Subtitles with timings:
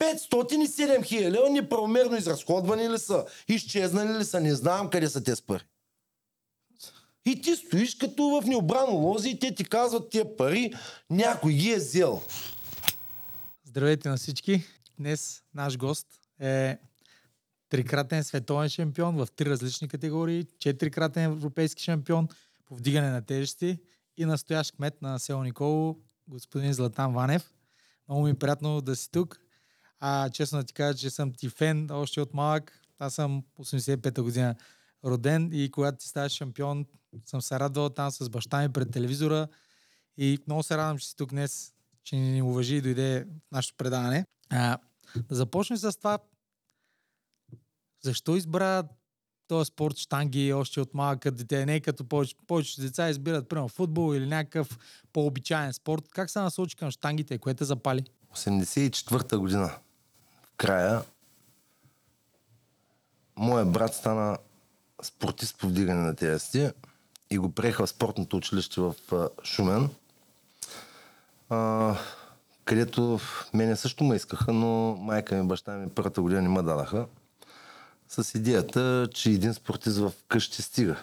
[0.00, 3.24] 507 хиляди лева неправомерно изразходвани ли са?
[3.48, 4.40] Изчезнали ли са?
[4.40, 5.64] Не знам къде са те пари.
[7.26, 10.72] И ти стоиш като в необрано лози и те ти казват тия пари,
[11.10, 12.22] някой ги е взел.
[13.64, 14.64] Здравейте на всички!
[14.98, 16.06] Днес наш гост
[16.40, 16.78] е
[17.68, 22.28] трикратен световен шампион в три различни категории, четирикратен европейски шампион
[22.66, 23.78] по вдигане на тежести
[24.16, 25.96] и настоящ кмет на село Николо,
[26.28, 27.52] господин Златан Ванев.
[28.08, 29.40] Много ми е приятно да си тук.
[30.00, 32.80] А, честно ти кажа, че съм ти фен още от малък.
[32.98, 34.54] Аз съм 85-та година
[35.04, 36.86] роден и когато ти ставаш шампион,
[37.26, 39.48] съм се радвал там с баща ми пред телевизора
[40.16, 41.72] и много се радвам, че си тук днес,
[42.04, 44.24] че ни уважи и дойде нашето предаване.
[44.50, 44.78] А,
[45.28, 46.18] да започнем с това.
[48.02, 48.82] Защо избра
[49.48, 51.66] този спорт штанги още от малък дете?
[51.66, 54.78] Не като повече, повечето деца избират, примерно, футбол или някакъв
[55.12, 56.08] по-обичаен спорт.
[56.08, 57.38] Как се насочи към штангите?
[57.38, 58.04] Кое запали?
[58.34, 59.78] 84-та година,
[60.60, 61.02] края,
[63.36, 64.38] моя брат стана
[65.02, 66.70] спортист по вдигане на тежести
[67.30, 68.94] и го приеха в спортното училище в
[69.44, 69.88] Шумен,
[72.64, 73.20] където
[73.54, 77.06] мене също ме искаха, но майка ми баща ми първата година не ме дадаха
[78.08, 80.96] с идеята, че един спортист в къщи стига.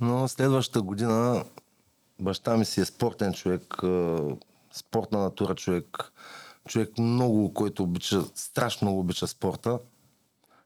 [0.00, 1.44] Но следващата година
[2.20, 3.74] баща ми си е спортен човек,
[4.72, 6.12] спортна натура човек,
[6.66, 9.78] човек много, който обича, страшно много обича спорта.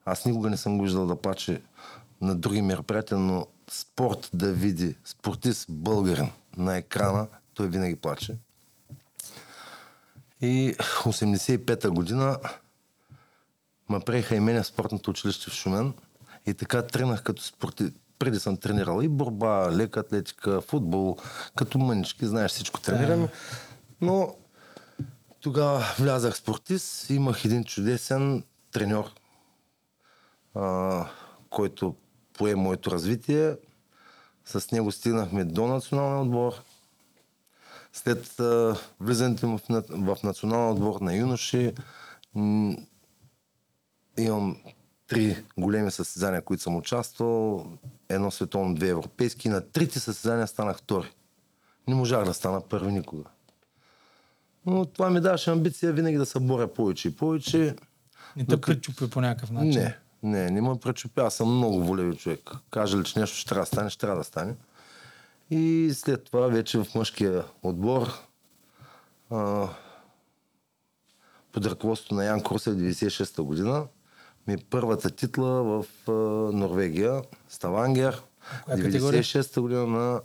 [0.05, 1.61] Аз никога не съм го виждал да плаче
[2.21, 8.35] на други мероприятия, но спорт да види, спортист българин на екрана, той винаги плаче.
[10.41, 12.37] И 85-та година
[13.89, 15.93] ме приеха и мене в спортното училище в Шумен.
[16.45, 17.93] И така тренах като спорти...
[18.19, 21.17] Преди съм тренирал и борба, лека атлетика, футбол,
[21.55, 23.27] като мънички, знаеш всичко тренирам.
[24.01, 24.35] Но
[25.41, 29.05] тогава влязах спортист, имах един чудесен треньор,
[30.55, 31.05] а,
[31.49, 31.95] който
[32.37, 33.55] пое моето развитие.
[34.45, 36.53] С него стигнахме до националния отбор.
[37.93, 41.73] След а, влизането му в, в националния отбор на юноши,
[44.17, 44.57] имам
[45.07, 47.65] три големи състезания, които съм участвал.
[48.09, 49.49] Едно световно, две европейски.
[49.49, 51.11] На трите състезания станах втори.
[51.87, 53.23] Не можах да стана първи никога.
[54.65, 57.75] Но това ми даваше амбиция винаги да се боря повече и повече.
[58.35, 59.81] Не те пречупи по някакъв начин?
[59.81, 61.21] Не, не, не ме пречупя.
[61.21, 62.49] Аз съм много волеви човек.
[62.69, 64.53] Кажа ли, че нещо ще трябва да стане, ще трябва да стане.
[65.49, 68.07] И след това вече в мъжкия отбор
[69.29, 69.67] а,
[71.51, 73.85] под ръководството на Ян Крусев 96-та година
[74.47, 76.11] ми е първата титла в а,
[76.57, 78.21] Норвегия, Ставангер,
[78.69, 80.21] 96-та година на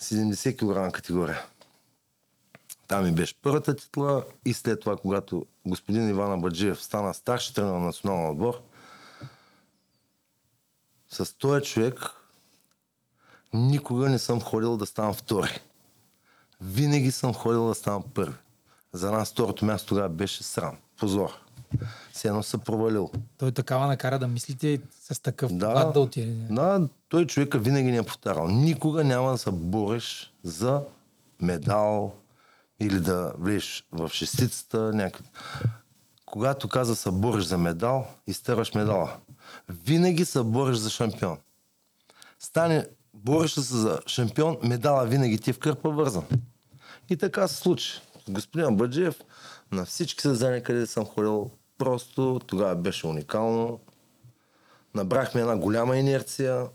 [0.00, 1.42] 70 кг категория.
[2.88, 7.72] Там ми беше първата титла и след това, когато господин Иван Абаджиев стана старши тренер
[7.72, 8.60] на националния отбор,
[11.08, 12.10] с този човек
[13.54, 15.60] никога не съм ходил да ставам втори.
[16.60, 18.36] Винаги съм ходил да ставам първи.
[18.92, 21.30] За нас второто място тогава беше срам, позор.
[22.12, 23.10] Все едно се провалил.
[23.38, 26.46] Той такава накара да мислите с такъв да, да отиде.
[26.50, 28.48] Да, той човека винаги ни е повтарял.
[28.48, 30.82] Никога няма да се бориш за
[31.40, 32.14] медал
[32.80, 34.78] или да влезеш в шестицата.
[34.94, 35.28] Някъде.
[36.26, 39.16] Когато каза се бориш за медал, изтърваш медала.
[39.68, 41.38] Винаги се бориш за шампион.
[42.38, 46.24] Стане, бориш се за шампион, медала винаги ти е в кърпа вързан.
[47.10, 48.00] И така се случи.
[48.28, 49.20] Господин Баджиев,
[49.72, 53.80] на всички създания, къде съм ходил, просто тогава беше уникално.
[54.94, 56.66] Набрахме една голяма инерция,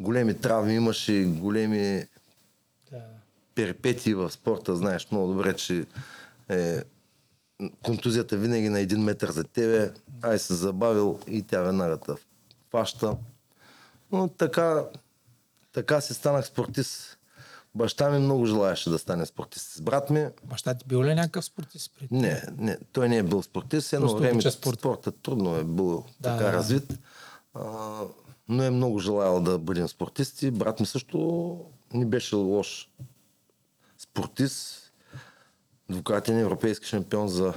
[0.00, 2.04] големи травми имаше, големи.
[3.54, 4.76] Перипетии в спорта.
[4.76, 5.86] Знаеш много добре, че
[6.48, 6.82] е,
[7.82, 9.92] контузията винаги на един метър за тебе.
[10.22, 12.12] Ай се забавил и тя веднага те
[12.70, 13.16] фаща.
[14.12, 14.84] Но така,
[15.72, 17.18] така си станах спортист.
[17.74, 20.26] Баща ми много желаеше да стане спортист с брат ми.
[20.44, 21.92] Баща ти бил ли някакъв спортист?
[21.98, 22.14] Преди?
[22.14, 23.92] Не, не, той не е бил спортист.
[23.92, 24.78] Едно време спорт.
[24.78, 26.52] спорта трудно е бил да, така да.
[26.52, 26.98] развит.
[27.54, 28.00] А,
[28.48, 30.50] но е много желаял да бъдем спортисти.
[30.50, 31.58] Брат ми също
[31.94, 32.90] не беше лош
[34.02, 34.92] спортист.
[35.90, 37.54] Двукратен европейски шампион за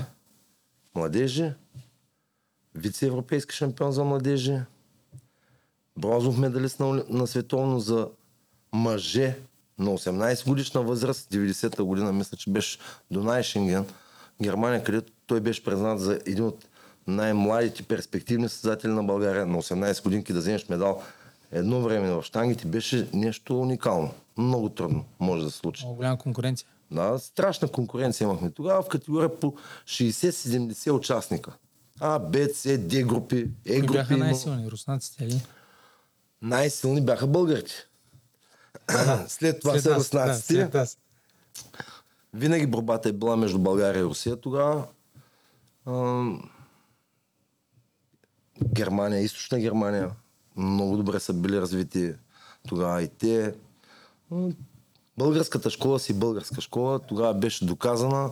[0.96, 1.54] младежи.
[2.76, 4.60] Вице-европейски шампион за младежи.
[5.98, 8.10] Бронзов медалист на, на световно за
[8.74, 9.38] мъже
[9.80, 12.80] на 18 годишна възраст, 90-та година, мисля, че беше
[13.12, 13.86] до Найшенген,
[14.42, 16.68] Германия, където той беше признат за един от
[17.08, 21.04] най-младите перспективни създатели на България на 18 годинки да вземеш медал
[21.52, 24.12] едно време в штангите беше нещо уникално.
[24.38, 25.86] Много трудно може да се случи.
[25.86, 26.68] Много голяма конкуренция.
[26.92, 29.54] Да, страшна конкуренция имахме тогава в категория по
[29.86, 31.52] 60-70 участника.
[32.00, 33.94] А, Б, С, Д групи, Е групи.
[33.94, 34.72] бяха най-силни?
[34.72, 35.42] Руснаците ли?
[36.42, 37.74] Най-силни бяха българите.
[39.28, 40.66] След това са нас, руснаците.
[40.66, 41.00] Да, след.
[42.34, 44.88] Винаги борбата е била между България и Русия тогава.
[48.74, 50.12] Германия, източна Германия,
[50.58, 52.14] много добре са били развити
[52.68, 53.56] тогава и те.
[55.18, 58.32] Българската школа си българска школа, тогава беше доказана.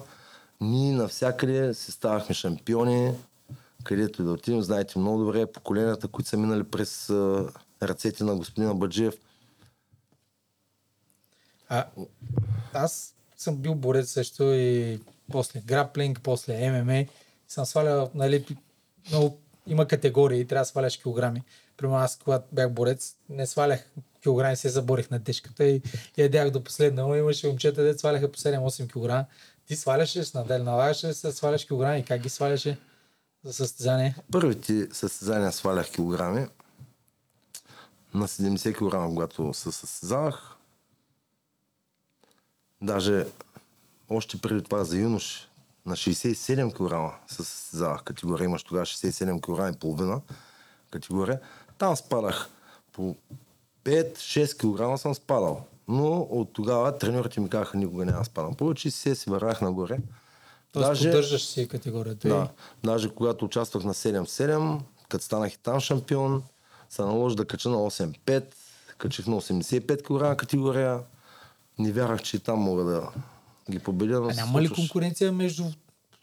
[0.62, 3.14] Ние навсякъде си ставахме шампиони,
[3.84, 4.62] където и да отидем.
[4.62, 7.10] Знаете много добре поколенията, които са минали през
[7.84, 9.16] ръцете на господина Баджиев.
[11.70, 11.86] А,
[12.74, 15.00] аз съм бил борец също и
[15.32, 17.06] после граплинг, после ММА.
[17.48, 18.46] Съм свалял, нали,
[19.10, 19.38] много,
[19.68, 21.44] има категории, трябва да сваляш килограми.
[21.78, 23.90] Примерно аз, когато бях борец, не свалях
[24.22, 25.82] килограми, се заборих на тежката и
[26.18, 27.16] ядях до последно.
[27.16, 29.26] Имаше момчета, де сваляха по 7-8 кг.
[29.68, 32.06] Ти сваляш ли, надел, налагаш ли се сваляш килограми?
[32.06, 32.80] Как ги сваляше
[33.44, 34.16] за състезание?
[34.32, 36.48] Първите състезания свалях килограми.
[38.14, 40.56] На 70 кг, когато се състезавах.
[42.82, 43.26] Даже
[44.10, 45.50] още преди това за юнош
[45.86, 48.46] на 67 кг се състезавах категория.
[48.46, 50.22] Имаш тогава 67 кг и половина
[50.92, 51.40] категория.
[51.78, 52.50] Там спадах
[52.92, 53.16] по
[53.86, 54.58] 5-6
[54.94, 55.66] кг съм спадал.
[55.88, 58.56] Но от тогава треньорите ми казаха, никога няма да спадам.
[58.56, 59.98] Повече се си вървях нагоре.
[60.72, 62.28] Тоест Даже- поддържаш си категорията.
[62.28, 62.48] да.
[62.84, 64.80] Даже когато участвах на 7-7,
[65.10, 66.44] като станах и там шампион,
[66.90, 68.44] се наложи да кача на 8-5,
[68.98, 71.00] качих на 85 кг категория.
[71.80, 73.10] Не вярвах, че и там мога да
[73.72, 74.20] ги победя.
[74.20, 75.64] но А се няма ли конкуренция между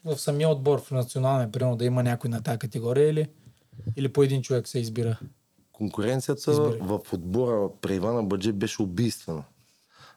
[0.05, 3.29] в самия отбор в националния, примерно да има някой на тази категория или,
[3.95, 5.19] или по един човек се избира?
[5.81, 6.77] Конкуренцията Избери.
[6.81, 9.43] в отбора при Ивана Баджи беше убийствена.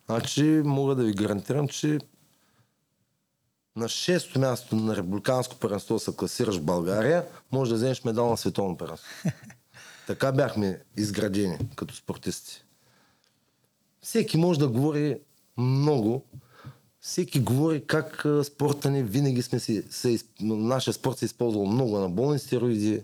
[0.07, 1.99] Значи мога да ви гарантирам, че
[3.77, 8.37] на шесто място на републиканско първенство се класираш в България, може да вземеш медал на
[8.37, 9.09] световно първенство.
[10.07, 12.65] така бяхме изградени като спортисти.
[14.03, 15.21] Всеки може да говори
[15.57, 16.25] много.
[17.01, 21.99] Всеки говори как спорта ни винаги сме си, се, нашия спорт се е използвал много
[21.99, 23.03] на болни стероиди.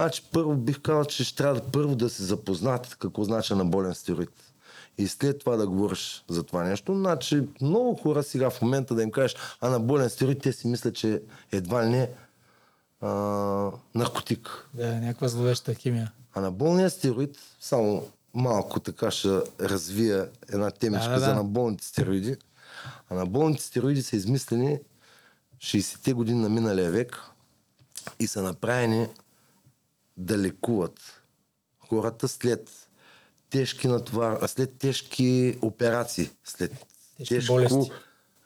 [0.00, 3.64] Значи първо бих казал, че ще трябва да първо да се запознат какво значи на
[3.64, 4.30] болен стероид.
[4.98, 6.94] И след това да говориш за това нещо.
[6.94, 10.68] Значи много хора сега в момента да им кажеш, а на болен стероид те си
[10.68, 11.22] мислят, че
[11.52, 12.10] едва ли не
[13.00, 13.08] а,
[13.94, 14.68] наркотик.
[14.74, 16.12] Да, някаква зловеща химия.
[16.34, 21.26] А на болния стероид, само малко така ще развия една темичка Да, да, да.
[21.26, 22.36] за наболните стероиди.
[23.10, 24.78] А на болните стероиди са измислени
[25.58, 27.22] 60-те години на миналия век
[28.20, 29.06] и са направени
[30.18, 31.22] да лекуват
[31.88, 32.88] хората след
[33.50, 36.86] тежки натовар, след тежки операции, след
[37.18, 37.90] Тежки тежко болести.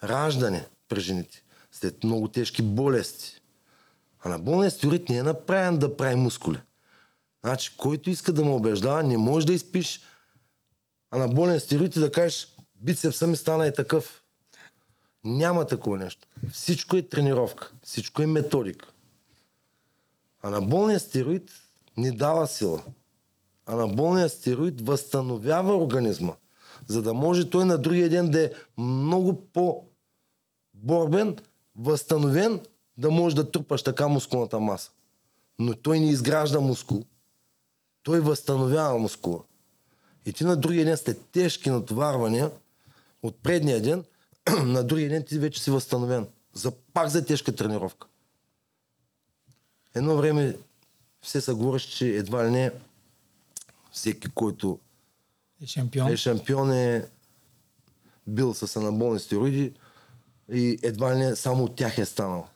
[0.04, 1.42] раждане при жените,
[1.72, 3.42] след много тежки болести.
[4.24, 6.58] А на болния стероид не е направен да прави мускули.
[7.44, 10.00] Значи, който иска да ме убеждава, не може да изпиш
[11.10, 14.22] а на болен стероид и да кажеш бицепса ми стана и такъв.
[15.24, 16.28] Няма такова нещо.
[16.52, 17.72] Всичко е тренировка.
[17.82, 18.91] Всичко е методика.
[20.42, 21.50] А на болния стероид
[21.96, 22.82] не дава сила.
[23.66, 26.32] А на болния стероид възстановява организма,
[26.86, 31.36] за да може той на другия ден да е много по-борбен,
[31.76, 32.60] възстановен,
[32.96, 34.90] да може да трупаш така мускулната маса.
[35.58, 37.04] Но той не изгражда мускул.
[38.02, 39.42] Той възстановява мускула.
[40.26, 42.50] И ти на другия ден след тежки натоварвания
[43.22, 44.04] от предния ден,
[44.64, 46.26] на другия ден ти вече си възстановен.
[46.54, 48.06] За пак за тежка тренировка.
[49.94, 50.56] Едно време
[51.22, 52.70] все се говореше, че едва ли не
[53.92, 54.78] всеки, който
[55.62, 56.08] Е шампион.
[56.08, 57.04] е шампион е
[58.26, 59.72] бил с анаболни стероиди
[60.48, 62.46] и едва ли не само от тях е станал.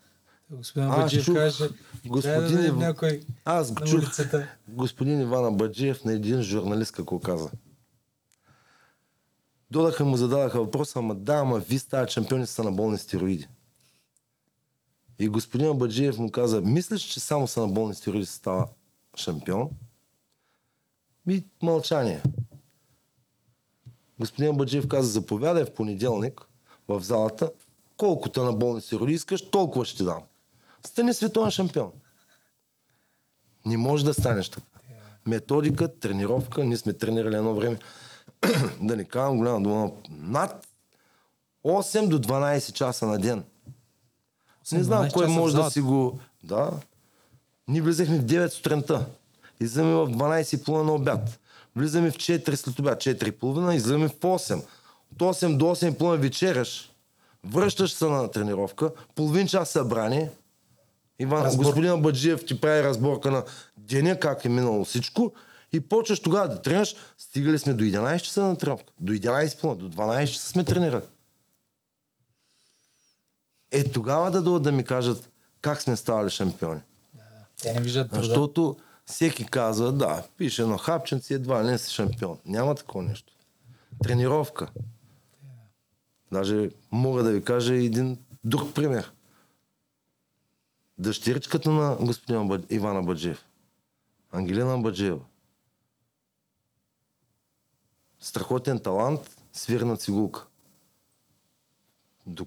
[0.50, 1.68] Господин Аз Баджиев чух каже,
[2.06, 4.48] господин да Ив- някой Аз на чух улицата.
[4.68, 7.50] господин Ивана Баджиев на един журналист какво каза.
[9.70, 13.48] Додаха му, зададаха въпроса, ама да, ама ви стават шампиони са на болни стероиди.
[15.18, 18.68] И господин Баджиев му каза, мислиш, че само са на болни стероиди става
[19.16, 19.70] шампион?
[21.28, 22.22] И мълчание.
[24.18, 26.48] Господин Баджиев каза, заповядай в понеделник
[26.88, 27.52] в залата,
[27.96, 30.22] колкото на болни стероиди искаш, толкова ще ти дам.
[30.86, 31.92] Стани световен шампион.
[33.66, 34.66] Не може да станеш така.
[35.26, 37.78] Методика, тренировка, ние сме тренирали едно време,
[38.80, 40.66] да не казвам голяма дума, над
[41.64, 43.44] 8 до 12 часа на ден.
[44.72, 46.18] Не знам 12 кой може да си го...
[46.42, 46.70] Да.
[47.68, 49.06] Ние влизахме в 9 сутринта.
[49.60, 51.40] Излизаме в 12.30 на обяд.
[51.76, 54.62] Влизаме в 4 след обяд, 4.30, излизаме в 8.
[55.12, 56.90] От 8 до 8.30 вечеряш.
[57.44, 60.30] Връщаш се на тренировка, половин час събрание,
[61.18, 61.64] Иван, Разбор.
[61.64, 63.44] господин Баджиев ти прави разборка на
[63.76, 65.32] деня, как е минало всичко
[65.72, 66.94] и почваш тогава да тренираш.
[67.18, 68.92] Стигали сме до 11 часа на тренировка.
[69.00, 71.02] До 11 до 12 часа сме тренирали.
[73.70, 75.30] Е, тогава да дойдат да ми кажат
[75.60, 76.80] как сме ставали шампиони.
[77.62, 78.22] Те не виждат труда.
[78.22, 82.38] Защото всеки казва, да, пише едно хапченце, едва ли не си шампион.
[82.46, 83.32] Няма такова нещо.
[84.02, 84.70] Тренировка.
[86.32, 89.12] Даже мога да ви кажа един друг пример.
[90.98, 93.44] Дъщеричката на господин Ивана Баджиев.
[94.32, 95.20] Ангелина Баджиева.
[98.20, 100.46] Страхотен талант, свирна цигулка.
[102.26, 102.46] До...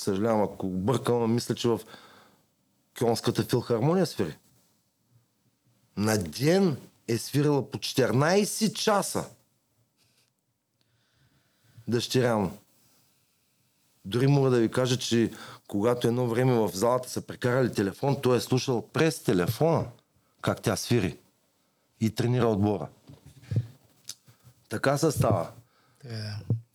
[0.00, 1.80] Съжалявам, ако бъркам, мисля, че в
[2.98, 4.36] Кьонската филхармония свири.
[5.96, 6.76] На ден
[7.08, 9.24] е свирила по 14 часа.
[11.88, 12.58] Дъщеря му.
[14.04, 15.32] Дори мога да ви кажа, че
[15.68, 19.86] когато едно време в залата са прекарали телефон, той е слушал през телефона
[20.42, 21.18] как тя свири
[22.00, 22.88] и тренира отбора.
[24.68, 25.50] Така се става.
[26.04, 26.16] Е,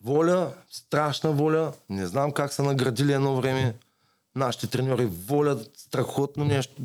[0.06, 1.72] Воля, страшна воля.
[1.88, 3.74] Не знам как са наградили едно време
[4.34, 5.06] нашите треньори.
[5.06, 6.82] Воля, страхотно нещо.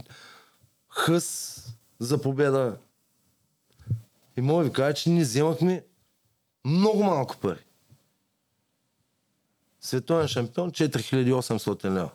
[0.89, 1.57] Хъс
[1.99, 2.77] за победа.
[4.37, 5.83] И мога ви кажа, че ние вземахме
[6.65, 7.59] много малко пари.
[9.81, 12.09] Световен шампион 4800 лева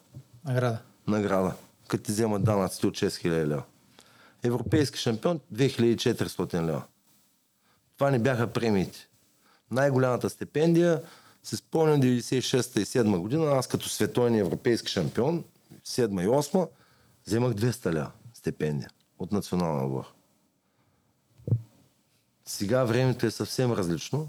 [0.44, 0.78] награда.
[1.06, 1.54] награда,
[1.88, 3.62] като ти вземат данъците от 6000 лева.
[4.42, 6.82] Европейски шампион 2400 лева.
[7.96, 9.08] Това не бяха премиите.
[9.70, 11.02] Най-голямата стипендия,
[11.42, 15.44] се спомням 96-та и 7 година, аз като световен европейски шампион,
[15.86, 16.68] 7 и 8,
[17.26, 20.04] вземах 200 лева стипендия от национална отбор.
[22.44, 24.28] Сега времето е съвсем различно.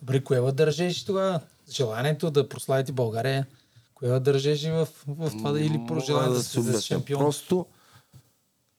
[0.00, 1.40] Добре, кое държеше тогава?
[1.70, 3.46] Желанието да прославите България,
[3.94, 7.20] кое държеше в, в това да или Мога пожеланието да се шампион?
[7.20, 7.66] Просто,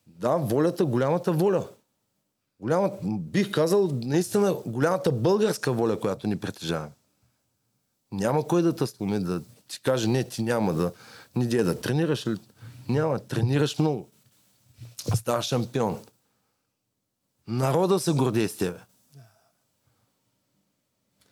[0.07, 1.67] да, волята, голямата воля.
[2.61, 6.91] Голяма, бих казал, наистина голямата българска воля, която ни притежава.
[8.11, 10.91] Няма кой да те сломи, да ти каже, не, ти няма да,
[11.35, 12.37] не де да тренираш ли.
[12.89, 14.09] Няма, тренираш много.
[15.15, 16.01] Ставаш шампион.
[17.47, 18.79] Народа се гордее с тебе.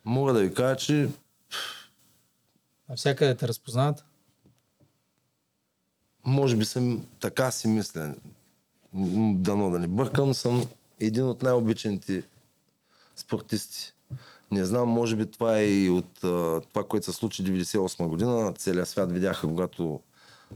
[0.04, 1.08] Мога да ви кажа, че
[2.88, 4.04] Навсякъде те разпознават.
[6.24, 8.14] може би съм така си мисля.
[9.34, 10.68] Дано да не бъркам, съм
[11.00, 12.22] един от най-обичаните
[13.16, 13.92] спортисти.
[14.50, 16.20] Не знам, може би това е и от
[16.68, 18.54] това, което се случи 98 година.
[18.58, 20.00] Целият свят видяха, когато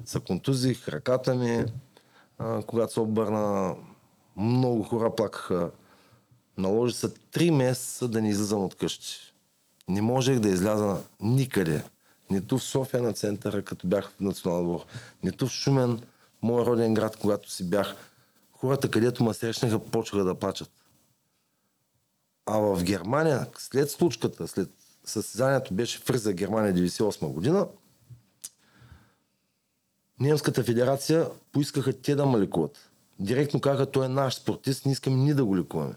[0.05, 1.65] се контузих, ръката ми,
[2.67, 3.77] когато се обърна,
[4.37, 5.71] много хора плакаха.
[6.59, 9.35] Наложи се три месеца да не излизам от къщи.
[9.89, 11.85] Не можех да изляза никъде.
[12.31, 14.85] Нито в София на центъра, като бях в национален двор,
[15.23, 16.03] нито в Шумен,
[16.43, 17.95] мой роден град, когато си бях.
[18.65, 20.71] Хората, където ме срещнаха, почнаха да плачат.
[22.47, 24.71] А в Германия, след случката, след
[25.05, 27.69] състезанието беше в Германия 98 година,
[30.21, 32.91] Немската федерация поискаха те да ме лекуват.
[33.19, 35.95] Директно казаха, той е наш спортист, не искаме ни да го лекуваме.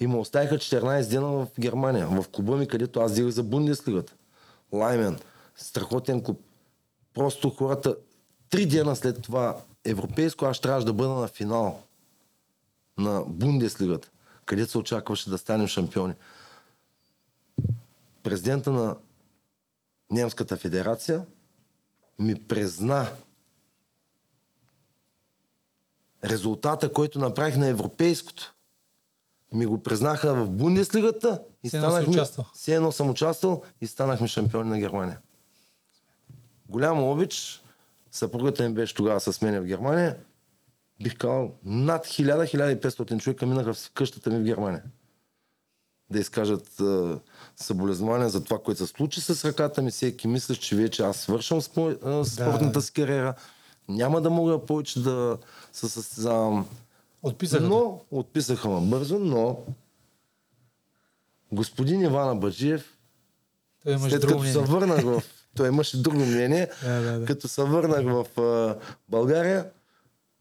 [0.00, 4.14] И ме оставиха 14 дена в Германия, в клуба ми, където аз дигах за Бундеслигата.
[4.72, 5.18] Лаймен,
[5.56, 6.40] страхотен клуб.
[7.14, 7.96] Просто хората,
[8.50, 9.56] три дена след това
[9.90, 11.82] европейско, аз трябваше да бъда на финал
[12.98, 14.10] на Бундеслигата,
[14.44, 16.14] където се очакваше да станем шампиони.
[18.22, 18.96] Президента на
[20.10, 21.26] Немската федерация
[22.18, 23.08] ми призна
[26.24, 28.54] резултата, който направих на европейското.
[29.52, 32.08] Ми го признаха в Бундеслигата и станахме...
[32.08, 32.46] участвал.
[32.54, 35.18] Все едно съм участвал и станахме шампиони на Германия.
[36.68, 37.62] Голям обич.
[38.16, 40.16] Съпругата ми беше тогава с мен в Германия.
[41.02, 44.82] Бих казал, над 1000-1500 човека минаха в къщата ми в Германия.
[46.10, 47.14] Да изкажат е,
[47.56, 49.90] съболезнования за това, което се случи с ръката ми.
[49.90, 53.34] Всеки мислиш, че вече аз свършвам спо, е, спортната си кариера.
[53.88, 55.38] Няма да мога повече да
[55.72, 56.68] се състезавам.
[57.22, 57.64] Отписаха.
[57.64, 59.58] Но, отписаха ме бързо, но
[61.52, 62.98] господин Ивана Баджиев,
[63.82, 65.22] Той имаш след като се върнах в...
[65.56, 66.68] Той имаше друго мнение.
[66.82, 67.26] Да, да, да.
[67.26, 68.76] Като се върнах в а,
[69.08, 69.70] България,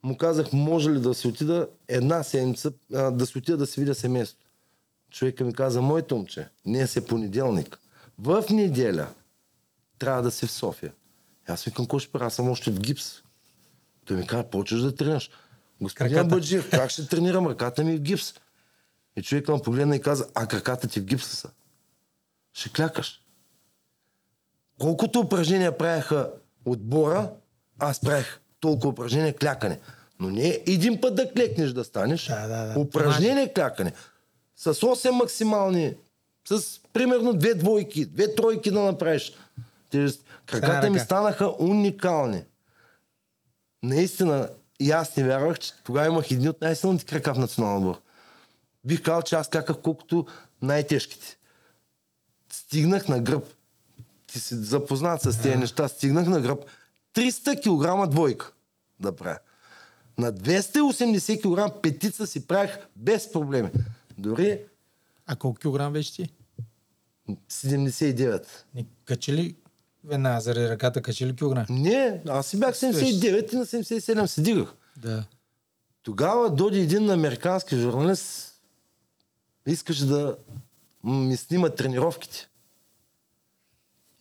[0.03, 3.79] му казах, може ли да си отида една седмица, а, да си отида да си
[3.79, 4.39] видя семейство.
[5.11, 7.79] Човека ми каза, моето момче, днес е понеделник.
[8.19, 9.07] В неделя
[9.99, 10.93] трябва да си в София.
[11.47, 12.25] Аз викам, какво ще правя?
[12.25, 13.21] Аз съм още в гипс.
[14.05, 15.29] Той ми каза, почваш да тренираш.
[15.81, 16.35] Господин Краката.
[16.35, 17.47] Баджиев, как ще тренирам?
[17.47, 18.33] Ръката ми е в гипс.
[19.15, 21.49] И човек ме погледна и каза, а краката ти в гипса са.
[22.53, 23.21] Ще клякаш.
[24.79, 26.31] Колкото упражнения правяха
[26.65, 27.29] отбора,
[27.79, 29.79] аз правих толкова упражнения клякане.
[30.19, 32.27] Но не един път да клекнеш да станеш.
[32.27, 32.79] Да, да, да.
[32.79, 33.93] Упражнение клякане.
[34.57, 35.93] С 8 максимални,
[36.47, 39.33] с примерно две двойки, две тройки да направиш.
[40.45, 42.43] Краката ми станаха уникални.
[43.83, 48.01] Наистина, и аз не вярвах, че тогава имах едни от най-силните крака в националния отбор.
[48.85, 50.25] Бих казал, че аз кляках колкото
[50.61, 51.37] най-тежките.
[52.51, 53.45] Стигнах на гръб.
[54.35, 55.87] Ти си запознат с тези неща.
[55.87, 56.65] Стигнах на гръб.
[57.13, 57.61] 300
[58.05, 58.51] кг двойка
[58.99, 59.39] да правя.
[60.17, 63.69] На 280 кг петица си правих без проблеми.
[64.17, 64.61] Дори
[65.25, 66.29] А колко килограм беше ти?
[67.49, 68.47] 79.
[68.75, 69.55] Не качи ли
[70.03, 71.65] веднага заради ръката, качи ли килограм?
[71.69, 74.73] Не, аз си бях 79 и на 77 се дигах.
[74.97, 75.23] Да.
[76.03, 78.53] Тогава дойде един американски журналист,
[79.67, 80.37] искаше да
[81.03, 82.49] ми снима тренировките.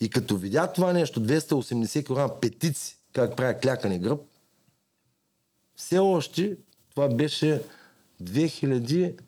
[0.01, 4.21] И като видя това нещо, 280 кг петици, как правя клякане гръб,
[5.77, 6.57] все още
[6.91, 7.63] това беше
[8.23, 9.21] 2000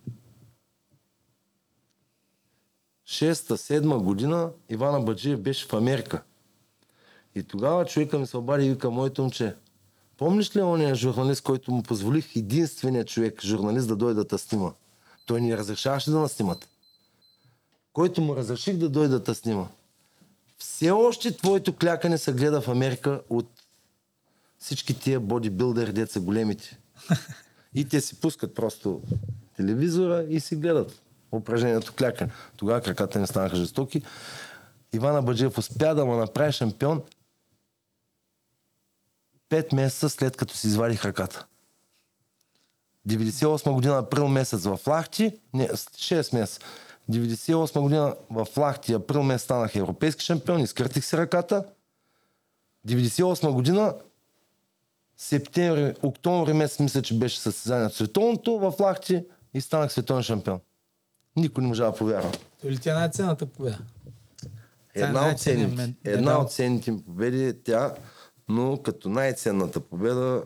[3.07, 6.23] 6-7 година Ивана Баджиев беше в Америка.
[7.35, 9.55] И тогава човека ми се обади и вика, моето момче,
[10.17, 14.73] помниш ли ония журналист, който му позволих единствения човек, журналист, да дойде да снима?
[15.27, 16.69] Той ни разрешаваше да наснимат.
[17.93, 19.69] Който му разреших да дойде да снима.
[20.59, 23.51] Все още твоето клякане се гледа в Америка от
[24.59, 26.79] всички тия бодибилдери, деца големите.
[27.75, 29.03] И те си пускат просто
[29.57, 32.33] телевизора и си гледат упражнението клякане.
[32.57, 34.03] Тогава краката не станаха жестоки.
[34.93, 37.03] Ивана Баджиев успя да му направи шампион
[39.49, 41.47] пет месеца след като си извадих ръката.
[43.09, 46.61] 98 година април месец в Лахти, не, 6 месеца.
[47.11, 51.65] 98 година в Лахти, април месец станах европейски шампион, изкъртих си ръката.
[52.89, 53.95] 98 година,
[55.17, 60.61] септември, октомври месец, мисля, че беше състезание от световното в Лахти и станах световен шампион.
[61.37, 62.33] Никой не можа да повярва.
[62.63, 63.79] То ли ти е най-ценната победа?
[64.95, 67.95] Е Една от, ценните, мен- една от ценните победи е тя,
[68.49, 70.43] но като най-ценната победа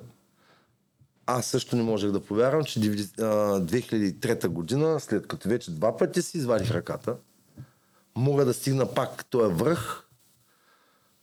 [1.37, 5.97] аз също не можех да повярвам, че 90 а, 2003 година, след като вече два
[5.97, 7.16] пъти си извадих ръката,
[8.14, 10.07] мога да стигна пак този връх.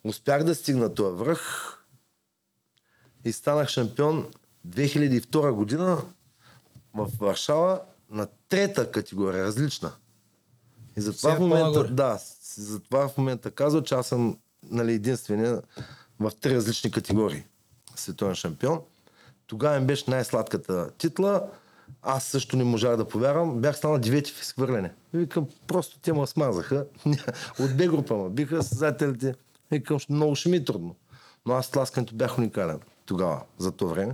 [0.04, 1.74] Успях да стигна този връх
[3.26, 4.28] и станах шампион
[4.68, 6.02] 2002 година
[6.94, 9.92] в Варшава на трета категория, различна.
[10.98, 12.20] И затова в момента, да,
[12.56, 15.62] затова в момента казва, че аз съм нали, единствения
[16.20, 17.44] в три различни категории
[17.96, 18.82] световен шампион.
[19.48, 21.42] Тогава им беше най-сладката титла.
[22.02, 23.62] Аз също не можах да повярвам.
[23.62, 24.94] Бях станал девети в изхвърляне.
[25.14, 26.86] Викам, просто те ме смазаха.
[27.60, 29.36] От Б група ме биха създателите.
[29.72, 30.96] Викам, «Ще- много ще ми е трудно.
[31.46, 34.14] Но аз тласкането бях уникален тогава, за това време.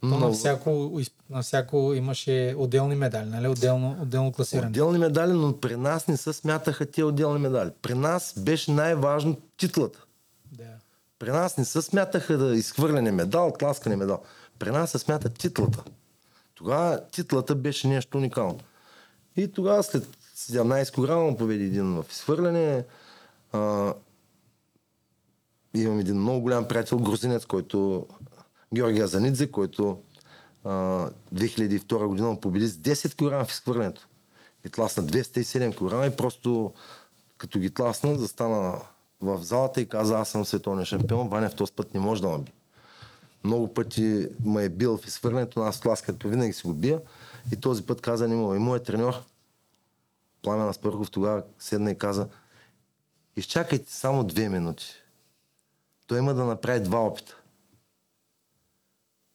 [0.00, 3.48] То на, всяко, на всяко имаше отделни медали, нали?
[3.48, 4.68] Отделно, отделно класиране.
[4.68, 7.70] Отделни медали, но при нас не се смятаха тези отделни медали.
[7.82, 10.04] При нас беше най-важно титлата.
[10.52, 10.64] Да.
[11.18, 14.22] При нас не се смятаха да изхвърляне медал, тласкане медал.
[14.60, 15.84] При нас се смята титлата.
[16.54, 18.60] Тогава титлата беше нещо уникално.
[19.36, 20.92] И тогава след 17
[21.32, 22.84] кг победи един в изхвърляне.
[25.74, 28.06] Имам един много голям приятел, грузинец, който
[28.74, 30.02] Георгия Занидзе, който
[30.64, 30.70] а,
[31.34, 34.08] 2002 година победи с 10 кг в изхвърлянето.
[34.64, 36.72] И тласна 207 кг и просто
[37.38, 38.78] като ги тласна, застана
[39.20, 42.28] в залата и каза, аз съм световен шампион, Ваня в този път не може да
[42.28, 42.52] ме би.
[43.44, 47.00] Много пъти ме е бил в изхвърлянето, аз тласкането винаги си го бия.
[47.52, 48.56] И този път каза, не мога.
[48.56, 49.14] И моят треньор,
[50.42, 52.28] Пламен Аспархов, тогава седна и каза,
[53.36, 54.86] изчакайте само две минути.
[56.06, 57.36] Той има да направи два опита.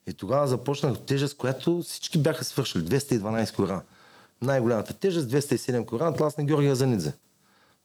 [0.08, 2.84] И тогава започнах тежест, която всички бяха свършили.
[2.84, 3.86] 212 кг.
[4.41, 7.13] Най-голямата тежест, 207 кг, тлас на Георгия Занидзе.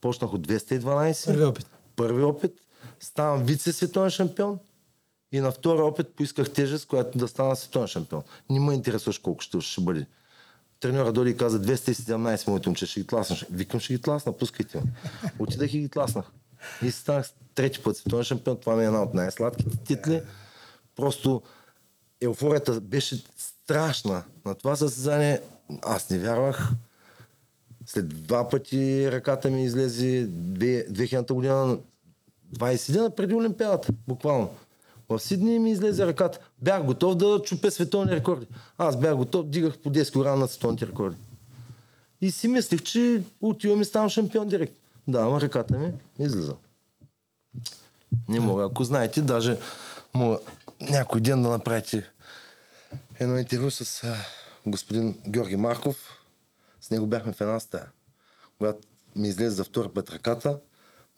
[0.01, 1.27] Почнах от 212.
[1.27, 1.67] Първи опит.
[1.97, 2.53] Първи опит.
[3.01, 4.59] Ставам вице-световен шампион.
[5.33, 8.23] И на втори опит поисках тежест, която да стана световен шампион.
[8.51, 10.07] Не ме интересуваш колко ще, ще бъде.
[10.81, 13.47] Треньора дойде и каза 217 моето момче, ще ги тласнаш.
[13.51, 14.85] Викам, ще ги тласна, пускайте ме.
[15.39, 16.31] Отидах и ги тласнах.
[16.83, 18.61] И станах трети път световен шампион.
[18.61, 20.23] Това ми е една от най-сладките титли.
[20.97, 21.43] Просто
[22.21, 24.23] еуфорията беше страшна.
[24.47, 25.41] На това състезание
[25.83, 26.71] аз не вярвах.
[27.87, 31.79] След два пъти ръката ми излезе 2000 година,
[32.57, 34.51] 20 дена преди Олимпиадата, буквално.
[35.11, 36.39] В Сидни ми излезе ръката.
[36.63, 38.47] Бях готов да чупя световни рекорди.
[38.79, 41.17] Аз бях готов, дигах по 10 кг на световните рекорди.
[42.21, 44.75] И си мислих, че отивам и ставам шампион директ.
[45.09, 46.57] Да, ама ръката ми излиза.
[48.29, 48.65] Не мога.
[48.65, 49.59] Ако знаете, даже
[50.15, 50.39] мога
[50.81, 52.11] някой ден да направите
[53.21, 54.07] едно интервю с
[54.67, 55.97] господин Георги Марков.
[56.81, 57.87] С него бяхме в една стая.
[58.59, 58.79] Когато
[59.17, 60.59] ми излезе за втори път ръката,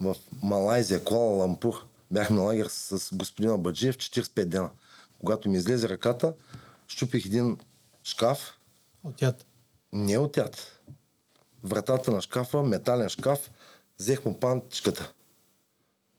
[0.00, 4.70] в Малайзия, Куала Лампур, бяхме на лагер с господин Абаджиев 45 дена.
[5.18, 6.34] Когато ми излезе ръката,
[6.88, 7.58] щупих един
[8.04, 8.58] шкаф,
[9.04, 9.46] От яд.
[9.92, 10.80] не от яд.
[11.64, 13.50] Вратата на шкафа, метален шкаф,
[13.98, 15.12] взех му пантичката,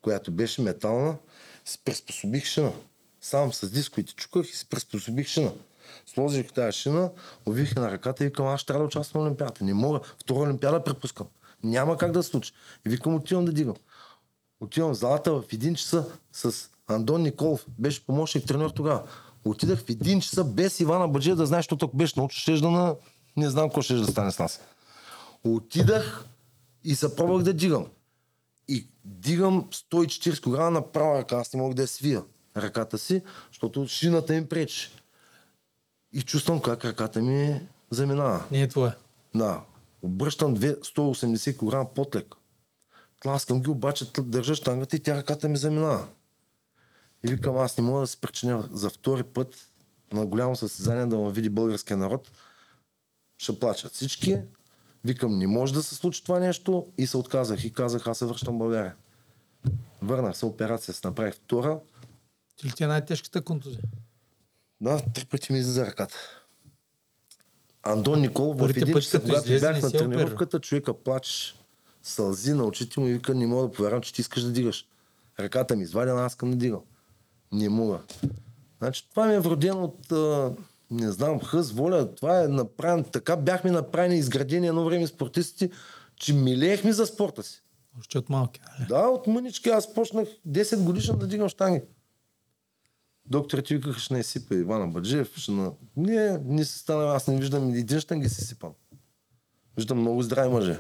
[0.02, 1.18] която беше метална,
[1.66, 2.72] си приспособих шина.
[3.22, 5.52] Сам с дисковите чуках и си приспособих шина.
[6.06, 7.12] Сложих тази шина,
[7.46, 9.64] увих на ръката и викам, аз трябва да участвам в Олимпиадата.
[9.64, 10.00] Не мога.
[10.22, 11.28] Втора Олимпиада препускам.
[11.64, 12.54] Няма как да случи.
[12.86, 13.76] И викам, отивам да дигам.
[14.64, 17.66] Отивам в залата в един часа с Андон Николов.
[17.80, 19.04] Беше помощник тренер тогава.
[19.46, 22.72] Отидах в един часа без Ивана Баджия да знаеш, защото ако беше научил, ще да
[22.72, 22.96] на...
[23.38, 24.60] Не знам какво ще да стане с нас.
[25.44, 26.26] Отидах
[26.84, 27.88] и се пробвах да дигам.
[28.68, 31.36] И дигам 140 кг на права ръка.
[31.36, 32.24] Аз не мога да я свия
[32.58, 34.92] ръката си, защото шината ми пречи.
[36.14, 38.44] И чувствам как ръката ми заминава.
[38.52, 38.96] Не е твоя.
[39.36, 39.62] Да.
[40.02, 42.36] Обръщам две 180 кг подлек.
[43.24, 46.08] Тласкам ги, обаче държа штангата и тя ръката ми заминава.
[47.26, 49.68] И викам, аз не мога да се причиня за втори път
[50.14, 52.32] на голямо състезание да ме види българския народ.
[53.38, 54.38] Ще плачат всички.
[55.04, 58.26] Викам, не може да се случи това нещо и се отказах и казах, аз се
[58.26, 58.96] връщам в България.
[60.02, 61.80] Върнах се, операция се направих втора.
[62.56, 63.82] Ти ли ти е най-тежката контузия?
[64.82, 66.16] Да, три пъти ми излезе ръката.
[67.84, 71.63] Андон Никол в един като когато бях на е тренировката, човека плачеш,
[72.04, 74.88] сълзи на очите му и вика, не мога да повярвам, че ти искаш да дигаш.
[75.40, 76.82] Ръката ми извадена, аз искам да дигам.
[77.52, 78.00] Не мога.
[78.78, 80.54] Значи това ми е вродено от, а,
[80.92, 82.16] не знам, хъс, воля.
[82.16, 85.70] Това е направено, така бяхме направени, изградени едно време спортистите,
[86.16, 87.64] че милеехме за спорта си.
[88.00, 88.88] Още от малки, нали?
[88.88, 91.82] Да, от мънички аз почнах 10 годишен да дигам штанги.
[93.26, 95.36] Докторите викаха, ще не изсипа Ивана Баджиев.
[95.38, 95.72] Ще на...
[95.98, 98.72] Не, не се стана, аз не виждам един щанги си сипам.
[99.78, 100.80] Виждам много здрави мъже.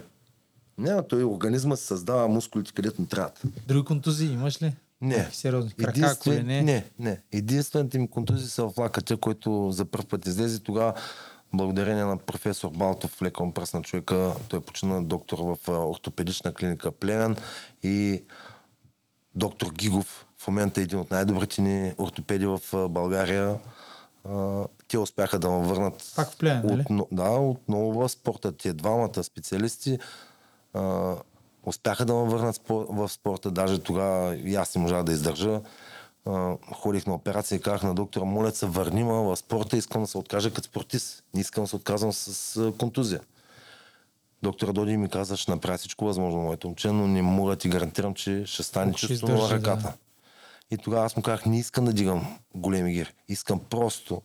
[0.77, 3.41] Няма, той организма се създава мускулите, където не трябват.
[3.67, 4.75] Други контузии имаш ли?
[5.01, 5.29] Не.
[5.31, 5.71] Сериозни.
[5.71, 6.61] Крака, Единствен- колене.
[6.61, 7.21] Не, не.
[7.31, 10.59] Единствените ми контузии са в лакътя, който за първ път излезе.
[10.59, 10.93] Тогава,
[11.53, 17.35] благодарение на професор Балтов, леком пръст на човека, той почина доктор в ортопедична клиника Плевен
[17.83, 18.23] и
[19.35, 22.59] доктор Гигов, в момента е един от най-добрите ни ортопеди в
[22.89, 23.55] България.
[24.87, 26.81] Те успяха да ме върнат Пак в Плевен, нали?
[26.81, 28.51] Отно, да, отново в спорта.
[28.51, 29.99] Тия двамата специалисти
[30.73, 31.15] а,
[31.65, 33.51] успяха да ме върнат в спорта.
[33.51, 35.61] Даже тогава и аз не можах да издържа.
[36.25, 40.01] А, ходих на операция и казах на доктора, моля се, върни ме в спорта, искам
[40.01, 41.23] да се откажа като спортист.
[41.33, 43.21] Не искам да се отказвам с контузия.
[44.43, 47.69] Доктора Доди ми каза, ще направя всичко възможно, моето момче, но не мога да ти
[47.69, 49.81] гарантирам, че ще стане чувство на ръката.
[49.81, 49.93] да.
[50.71, 53.13] И тогава аз му казах, не искам да дигам големи гири.
[53.27, 54.21] Искам просто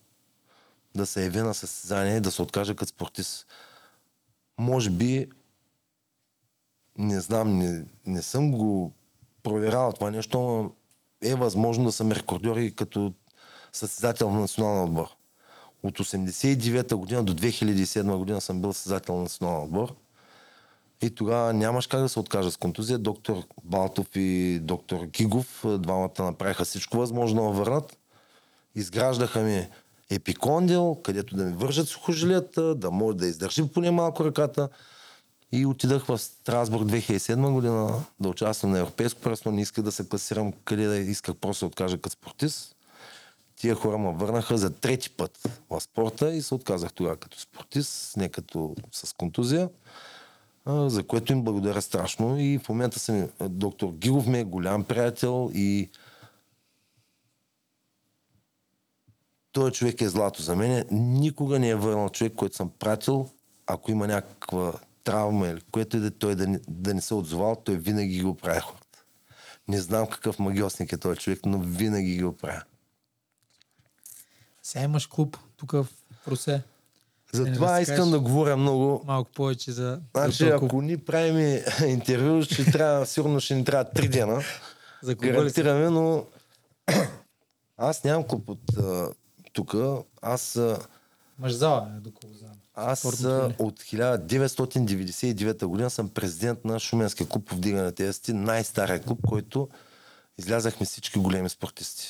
[0.95, 3.47] да се явя на състезание да се откажа като спортист.
[4.59, 5.29] Може би,
[6.99, 8.93] не знам, не, не съм го
[9.43, 10.73] проверявал това нещо, но
[11.23, 13.13] е възможно да съм рекордьор и като
[13.73, 15.07] състезател в националния отбор.
[15.83, 19.95] От 89-та година до 2007 година съм бил състезател на националния отбор.
[21.03, 22.99] И тогава нямаш как да се откажа с контузия.
[22.99, 27.99] Доктор Балтов и доктор Гигов, двамата направиха всичко възможно да върнат.
[28.75, 29.69] Изграждаха ми
[30.11, 34.69] епикондил, където да ми вържат сухожилията, да може да издържи поне малко ръката.
[35.53, 39.51] И отидах в Страсбург 2007 година да участвам на европейско първенство.
[39.51, 42.77] Не исках да се класирам къде да исках просто да откажа като спортист.
[43.57, 48.17] Тия хора ме върнаха за трети път в спорта и се отказах тогава като спортист,
[48.17, 49.71] не като с контузия,
[50.67, 52.41] за което им благодаря страшно.
[52.41, 55.91] И в момента съм, доктор Гилов ми е голям приятел и
[59.53, 60.85] той човек е злато за мен.
[60.91, 63.29] Никога не е върнал човек, който съм пратил,
[63.67, 64.73] ако има някаква
[65.11, 68.35] травма или което и да той да не, да не се отзовал, той винаги го
[68.35, 69.05] прави хората.
[69.69, 72.61] Не знам какъв магиосник е този човек, но винаги го прави.
[74.63, 75.87] Сега имаш клуб тук в
[76.29, 76.63] Русе.
[77.33, 79.03] Затова искам да говоря много.
[79.07, 83.85] Малко повече за Значи, за ако ни правим интервю, ще трябва, сигурно ще ни трябва
[83.85, 84.43] три дена.
[85.03, 85.15] За?
[85.15, 86.27] Гарантираме, но
[87.77, 88.61] аз нямам клуб от
[89.53, 89.75] тук.
[90.23, 90.61] Аз,
[91.39, 92.58] Имаш зала, е, доколко знам.
[92.79, 99.19] Аз от 1999 година съм президент на Шуменския клуб по вдигане на тести, най-стария клуб,
[99.29, 99.69] който
[100.39, 102.07] излязахме всички големи спортисти.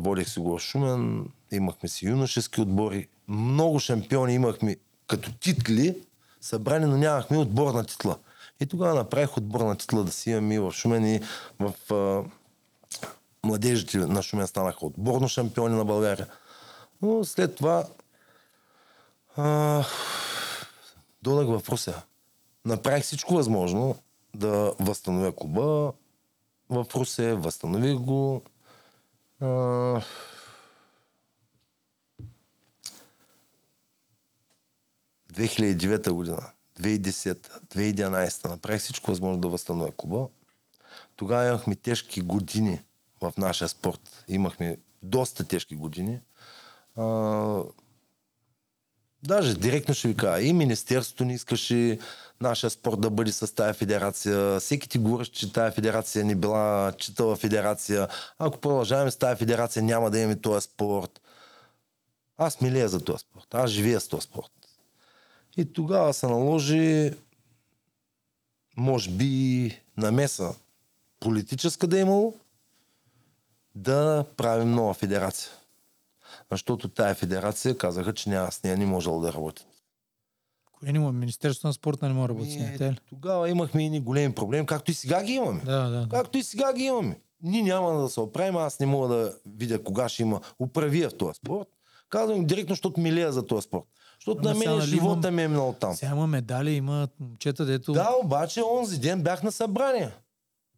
[0.00, 5.96] водих си го в Шумен, имахме си юношески отбори, много шампиони имахме като титли,
[6.40, 8.18] събрани, но нямахме отборна титла.
[8.60, 11.20] И тогава направих отборна титла да си имам и в Шумен и
[11.60, 12.24] в а,
[13.46, 16.26] младежите на Шумен станаха отборно шампиони на България.
[17.02, 17.84] Но след това
[19.36, 19.84] а,
[21.22, 22.02] додах в Русия.
[22.64, 23.96] Направих всичко възможно
[24.34, 25.92] да възстановя клуба
[26.70, 28.42] в Русия, възстанових го.
[29.40, 29.46] А,
[35.40, 36.50] 2009 година,
[36.80, 40.28] 2010, 2011 направих всичко възможно да възстановя клуба.
[41.16, 42.80] Тогава имахме тежки години
[43.20, 44.24] в нашия спорт.
[44.28, 46.20] Имахме доста тежки години.
[46.96, 47.04] А,
[49.22, 51.98] даже директно ще ви кажа, и Министерството не искаше
[52.40, 54.60] нашия спорт да бъде с тази федерация.
[54.60, 58.08] Всеки ти говориш, че тази федерация не била читала федерация.
[58.38, 61.20] Ако продължаваме с тази федерация, няма да имаме този спорт.
[62.38, 63.54] Аз милея за този спорт.
[63.54, 64.59] Аз живея с този спорт.
[65.56, 67.10] И тогава се наложи,
[68.76, 70.54] може би, намеса
[71.20, 72.34] политическа да е имало,
[73.74, 75.50] да правим нова федерация.
[76.52, 79.66] Защото тая федерация казаха, че няма с нея не можел да работи.
[80.72, 81.12] Кое няма?
[81.12, 82.96] Министерството на спорта не може да работи с Е, нея.
[83.08, 85.62] тогава имахме и големи проблеми, както и сега ги имаме.
[85.64, 86.00] Да, да.
[86.00, 86.08] да.
[86.08, 87.20] Както и сега ги имаме.
[87.42, 91.16] Ние няма да се оправим, аз не мога да видя кога ще има управия в
[91.16, 91.68] този спорт.
[92.10, 93.84] Казвам директно, защото милея за този спорт.
[94.20, 95.94] Защото Ама на мен нали, живота имам- ми е минал там.
[95.94, 97.92] Сега има медали, има момчета, дето...
[97.92, 100.12] Да, обаче онзи ден бях на събрание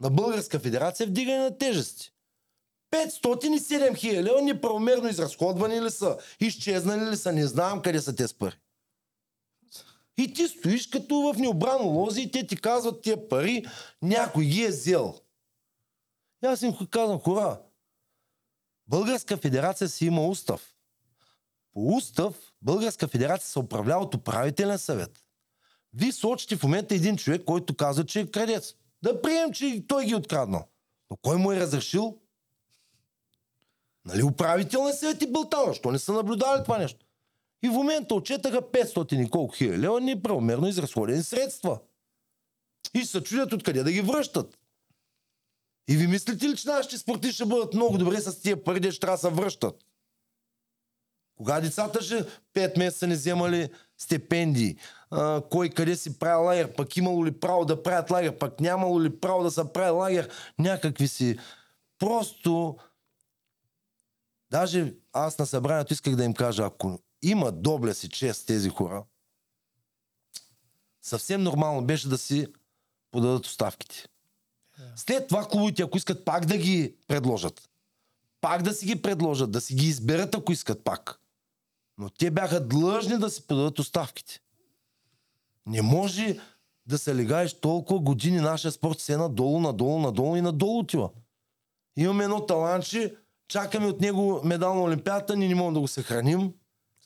[0.01, 2.13] на Българска федерация вдигане на тежести.
[2.93, 8.27] 507 хиляди лева неправомерно изразходвани ли са, изчезнали ли са, не знам къде са те
[8.39, 8.57] пари.
[10.19, 13.65] И ти стоиш като в необрано лози и те ти казват тия пари,
[14.03, 15.15] някой ги е взел.
[16.45, 17.61] И аз им казвам, хора,
[18.87, 20.72] Българска федерация си има устав.
[21.73, 25.25] По устав Българска федерация се управлява от управителен съвет.
[25.95, 28.75] Вие сочите в момента един човек, който казва, че е крадец.
[29.03, 30.69] Да приемем, че той ги е откраднал.
[31.11, 32.19] Но кой му е разрешил?
[34.05, 37.07] Нали управителният съвет и бил там, защо не са наблюдали това нещо?
[37.63, 41.79] И в момента отчетаха 500 и колко хиляди лева неправомерно изразходени средства.
[42.95, 44.59] И се чудят откъде да ги връщат.
[45.89, 48.91] И ви мислите ли, че нашите спортисти ще бъдат много добре с тия пари, де
[48.91, 49.85] ще трябва да се връщат?
[51.43, 52.25] Кога децата ще
[52.55, 54.77] 5 месеца не вземали стипендии?
[55.11, 56.75] А, кой къде си прави лагер?
[56.75, 58.39] Пък имало ли право да правят лагер?
[58.39, 60.31] Пък нямало ли право да се прави лагер?
[60.59, 61.39] Някакви си...
[61.99, 62.77] Просто...
[64.51, 69.05] Даже аз на събранието исках да им кажа, ако има доблест и чест тези хора,
[71.03, 72.47] съвсем нормално беше да си
[73.11, 74.09] подадат оставките.
[74.97, 77.69] След това клубите, ако искат пак да ги предложат,
[78.41, 81.22] пак да си ги предложат, да си ги изберат, ако искат пак.
[82.03, 84.41] Но те бяха длъжни да си подадат оставките.
[85.67, 86.39] Не може
[86.87, 91.11] да се легаеш толкова години нашия спорт се надолу, надолу, надолу и надолу отива.
[91.97, 93.15] Имаме едно таланче,
[93.49, 96.53] чакаме от него медал на Олимпиадата, ние не можем да го съхраним.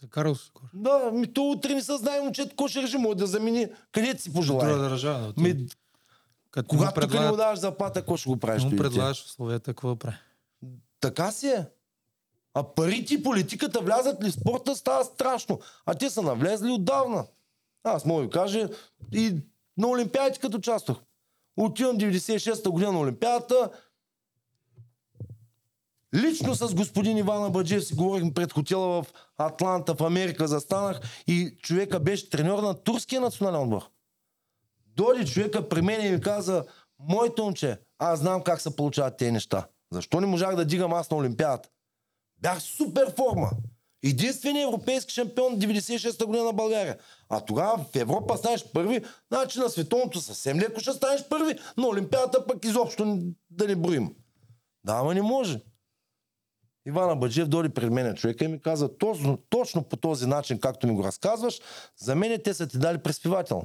[0.03, 0.67] За Карлос скоро.
[0.75, 4.23] Да, ми то утре не се знае момчето, какво ще режим, може да замени където
[4.23, 4.69] си пожелае.
[4.69, 5.43] Друга държава да.
[5.43, 5.67] Ми,
[6.51, 8.63] Като когато тук не му предлагат, даваш заплата, какво ще го правиш?
[8.63, 10.17] му предлагаш условията, какво прави?
[11.01, 11.67] Така си е.
[12.59, 15.61] А парите и политиката влязат ли в спорта, става страшно.
[15.87, 17.27] А те са навлезли отдавна.
[17.85, 18.69] Аз мога да кажа
[19.13, 19.35] и
[19.77, 20.97] на Олимпиадите като участвах.
[21.57, 23.71] Отивам 96-та година на Олимпиадата.
[26.15, 29.07] Лично с господин Иван Абаджиев си говорихме пред хотела в
[29.39, 33.83] Атланта, в Америка, застанах и човека беше треньор на турския национален отбор.
[34.87, 36.65] Дойде човека при мен и ми каза,
[36.99, 39.67] моето момче, аз знам как се получават тези неща.
[39.93, 41.69] Защо не можах да дигам аз на Олимпиадата?
[42.41, 43.51] Бях супер форма.
[44.05, 46.99] Единственият европейски шампион 96-та година на България.
[47.29, 51.89] А тогава в Европа станеш първи, значи на световното съвсем леко ще станеш първи, на
[51.89, 53.19] Олимпиадата пък изобщо
[53.51, 54.15] да не броим.
[54.85, 55.61] Да, ама не може.
[56.87, 60.87] Иван Абаджиев дойде пред мен човека и ми каза точно, точно по този начин, както
[60.87, 61.61] ми го разказваш,
[61.97, 63.63] за мен те са ти дали преспивател.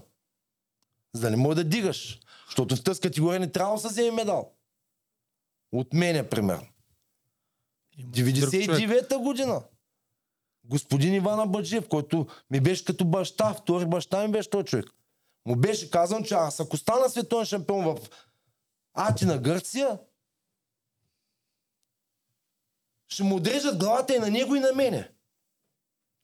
[1.15, 2.19] За да не може да дигаш.
[2.45, 4.53] Защото в тази категория не трябва да се вземе медал.
[5.71, 6.67] От мене, примерно.
[7.97, 8.69] Има друг човек.
[8.69, 9.63] 99-та година.
[10.63, 14.85] Господин Иван Абаджиев, който ми беше като баща, втори баща ми беше този човек.
[15.45, 18.09] Му беше казан, че аз ако стана световен шампион в
[18.93, 19.99] Атина, Гърция,
[23.07, 25.11] ще му отрежат главата и на него и на мене.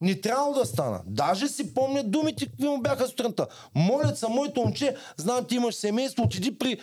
[0.02, 1.04] Не трябвало да стана.
[1.06, 3.48] Даже си помня думите, какви му бяха сутринта.
[3.76, 6.82] Моля се, моето момче, знам, ти имаш семейство, отиди при...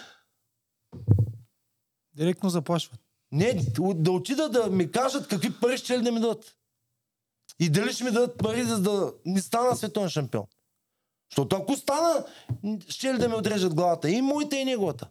[2.15, 3.04] Директно заплашват.
[3.35, 6.57] Не, да отида да ми кажат какви пари ще ли да ми дадат.
[7.61, 10.47] И дали ще ми дадат пари, за да не стана световен шампион.
[11.31, 12.25] Защото ако стана,
[12.89, 14.11] ще ли да ми отрежат главата?
[14.11, 15.11] И моята, и неговата.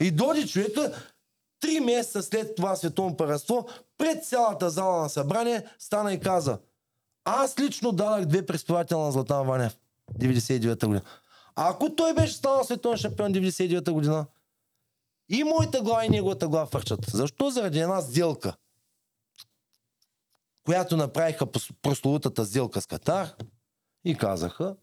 [0.00, 1.10] И доди човека,
[1.60, 3.68] три месеца след това световно първенство,
[3.98, 6.58] пред цялата зала на събрание, стана и каза,
[7.24, 9.76] аз лично дадах две преспевател на Златан Ванев,
[10.18, 11.02] 99-та година.
[11.56, 14.26] Ако той беше станал световен шампион 99-та година,
[15.28, 17.06] и моята глава и неговата глава фърчат.
[17.12, 17.50] Защо?
[17.50, 18.56] Заради една сделка,
[20.64, 21.46] която направиха
[21.82, 23.34] прословутата сделка с Катар
[24.04, 24.76] и казаха,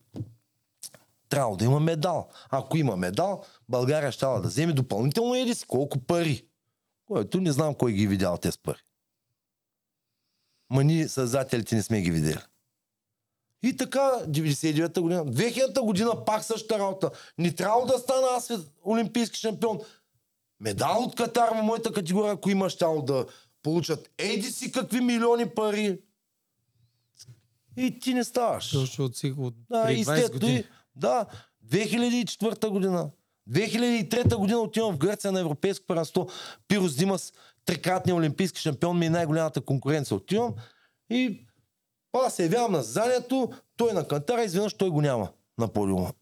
[1.30, 2.30] трябва да има медал.
[2.50, 6.46] Ако има медал, България ще да вземе допълнително си колко пари.
[7.06, 8.84] Което не знам кой ги е видял тези пари.
[10.70, 12.40] Ма ние създателите не сме ги видели.
[13.64, 17.12] И така, 99-та година, 2000-та година пак същата работа.
[17.38, 18.52] Не трябва да стана аз
[18.86, 19.80] олимпийски шампион.
[20.64, 23.26] Медал от Катар в моята категория, ако има щало да
[23.64, 26.00] получат еди си какви милиони пари.
[27.78, 28.72] И ти не ставаш.
[28.72, 30.64] Точно от, от да, и след години.
[30.96, 31.26] Да,
[31.68, 33.10] 2004 година.
[33.50, 36.30] 2003 година отивам в Гърция на Европейско първенство.
[36.68, 37.34] Пирос Димас,
[37.66, 40.18] трикратния олимпийски шампион, ми е най-голямата конкуренция.
[40.18, 40.54] Отивам
[41.10, 41.48] и
[42.14, 46.14] аз се явявам на заданието, той на кантара, изведнъж той го няма на подиума.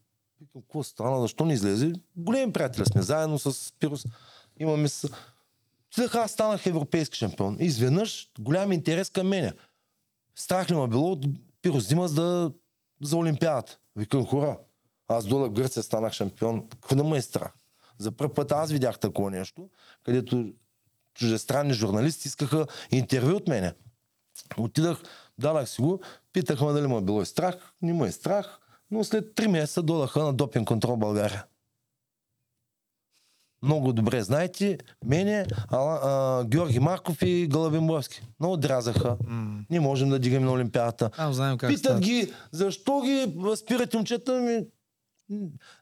[0.52, 1.92] Викам, какво стана, защо не излезе?
[2.16, 4.06] Големи приятели сме, заедно с Пирос.
[4.58, 5.10] Имаме с...
[5.92, 7.56] Отидах, аз станах европейски шампион.
[7.60, 9.52] Изведнъж голям интерес към мене.
[10.34, 11.26] Страх ли ме било от
[11.62, 12.52] Пирос Димас да...
[13.02, 13.78] за Олимпиадата.
[13.96, 14.58] Викам, хора,
[15.08, 16.68] аз дола в Гърция станах шампион.
[16.68, 17.52] Какво да ме е страх?
[17.98, 19.70] За първ път аз видях такова нещо,
[20.02, 20.52] където
[21.14, 23.74] чужестранни журналисти искаха интервю от мене.
[24.58, 25.02] Отидах,
[25.38, 26.00] дадах си го,
[26.32, 27.72] питаха ме дали му е било и страх.
[27.82, 28.60] Не му е страх,
[28.92, 31.44] но след три месеца додаха на допинг контрол България.
[33.62, 38.22] Много добре знаете, мене, а, а, Георги Марков и Галабин Борски.
[38.40, 39.16] Много дрязаха.
[39.16, 39.64] Mm.
[39.70, 41.10] Не можем да дигаме на Олимпиадата.
[41.16, 44.66] А, знаем как Питат ги, защо ги спирате момчета ми?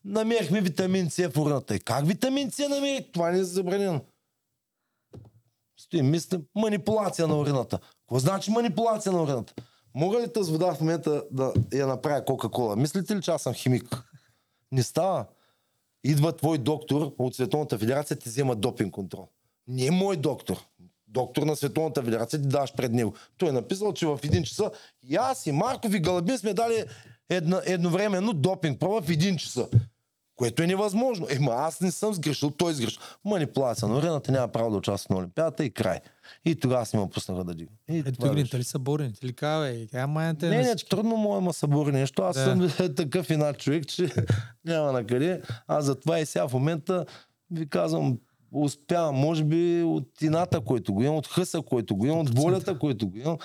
[0.05, 1.77] Намерихме витамин С в урната.
[1.77, 3.13] И как витамин С намерих?
[3.13, 4.01] Това не е забранено.
[5.79, 7.79] Стоим, мислим, манипулация на урината.
[7.79, 9.55] Какво значи манипулация на урината?
[9.95, 12.77] Мога ли тази вода в момента да я направя Кока-Кола?
[12.77, 14.05] Мислите ли, че аз съм химик?
[14.73, 15.27] Не става.
[16.05, 19.29] Идва твой доктор от Световната федерация, ти взема допинг контрол.
[19.69, 20.57] Не е мой доктор.
[21.09, 23.15] Доктор на Световната федерация ти даваш пред него.
[23.39, 24.71] Той е написал, че в един часа
[25.09, 26.85] и аз и Марков и Галабин сме дали
[27.29, 29.69] една, едновременно допинг проба в един часа.
[30.41, 31.27] Което е невъзможно.
[31.31, 33.03] Ема аз не съм сгрешил, той е сгрешил.
[33.25, 36.01] Манипулация на урената няма право да участва на Олимпиадата и край.
[36.45, 37.71] И тогава си ме пуснаха да дига.
[37.91, 39.13] И Ето ги, ли са борени?
[39.23, 42.23] Или кава, тя майната е Не, не, трудно му е, ма са борени нещо.
[42.23, 42.71] Аз да.
[42.71, 44.11] съм такъв над човек, че
[44.65, 45.43] няма на къде.
[45.67, 47.07] Аз затова и сега в момента
[47.51, 48.19] ви казвам,
[48.53, 52.79] успявам, може би от ината, който го имам, от хъса, който го имам, от волята,
[52.79, 53.39] който го имам.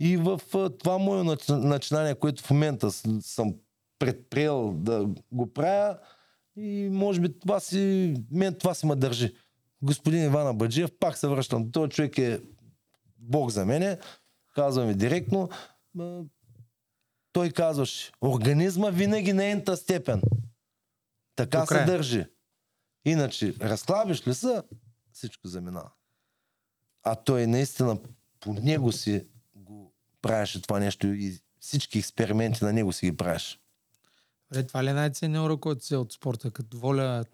[0.00, 0.40] И в
[0.78, 3.54] това мое начинание, което в момента съм
[3.98, 5.98] предприел да го правя,
[6.56, 9.34] и може би това си, мен това си ме държи.
[9.82, 11.72] Господин Иван Абаджиев, пак се връщам.
[11.72, 12.40] Той човек е
[13.18, 13.98] Бог за мене.
[14.54, 15.48] Казвам ви директно.
[17.32, 20.22] Той казваше, организма винаги на ента степен.
[21.36, 22.24] Така се държи.
[23.04, 24.62] Иначе, разклабиш ли се,
[25.12, 25.90] всичко заминава.
[27.02, 27.98] А той наистина
[28.40, 33.58] по него си го правеше това нещо и всички експерименти на него си ги правеше.
[34.54, 36.50] Е, това ли е най-ценният урок, който си от спорта?
[36.50, 37.24] Като воля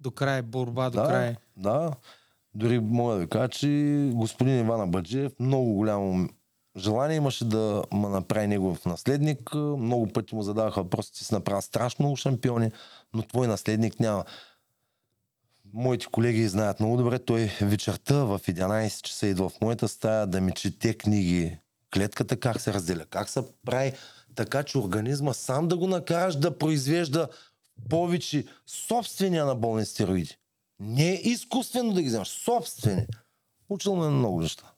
[0.00, 1.36] до край, борба до да, край?
[1.56, 1.90] Да,
[2.54, 6.28] дори мога да ви кажа, че господин Иван Абаджиев много голямо
[6.76, 9.54] желание имаше да ме направи негов наследник.
[9.54, 12.70] Много пъти му задаваха въпроси, че си направя страшно много шампиони,
[13.14, 14.24] но твой наследник няма.
[15.72, 20.40] Моите колеги знаят много добре, той вечерта в 11 часа идва в моята стая да
[20.40, 21.58] ми чете книги.
[21.94, 23.92] Клетката как се разделя, как се прави
[24.34, 27.28] така че организма сам да го накараш да произвежда
[27.90, 30.36] повече собствени анаболни стероиди.
[30.80, 33.06] Не изкуствено да ги вземаш, собствени.
[33.68, 34.72] Учил ме много неща.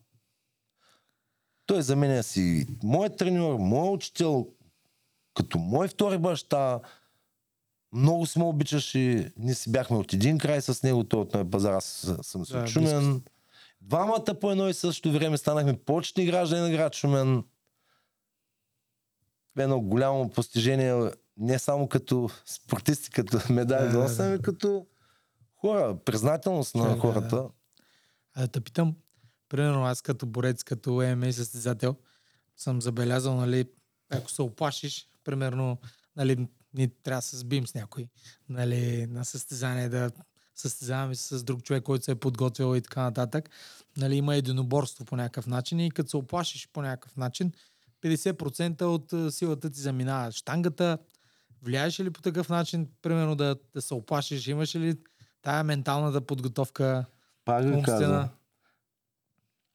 [1.67, 4.49] Той за мен е си моят треньор, моят учител,
[5.35, 6.81] като мой втори баща.
[7.93, 9.33] Много си ме обичаше.
[9.39, 12.55] Ние си бяхме от един край с него, той от Нови пазар, аз съм си
[12.67, 13.23] Шумен.
[13.81, 17.45] Двамата по едно и също време станахме почетни граждани на град Шумен
[19.57, 24.87] едно голямо постижение не само като спортисти, като медали да носим, ами като
[25.57, 27.37] хора, признателност на да, хората.
[27.37, 27.49] Да.
[28.35, 28.97] А да те питам,
[29.49, 31.97] примерно аз като борец, като ММА състезател,
[32.57, 33.65] съм забелязал, нали,
[34.11, 35.79] ако се оплашиш, примерно,
[36.17, 38.09] нали, ние трябва да се сбим с някой
[38.49, 40.11] нали, на състезание, да
[40.55, 43.51] състезаваме с друг човек, който се е подготвил и така нататък.
[43.97, 47.53] Нали, има единоборство по някакъв начин и като се оплашиш по някакъв начин,
[48.07, 50.33] 50% от силата ти заминава.
[50.33, 50.99] Штангата,
[51.63, 54.47] влияеш ли по такъв начин, примерно да, да се оплашиш?
[54.47, 54.97] Имаш ли
[55.43, 57.05] тая менталната подготовка
[57.45, 58.29] Пак ви казвам,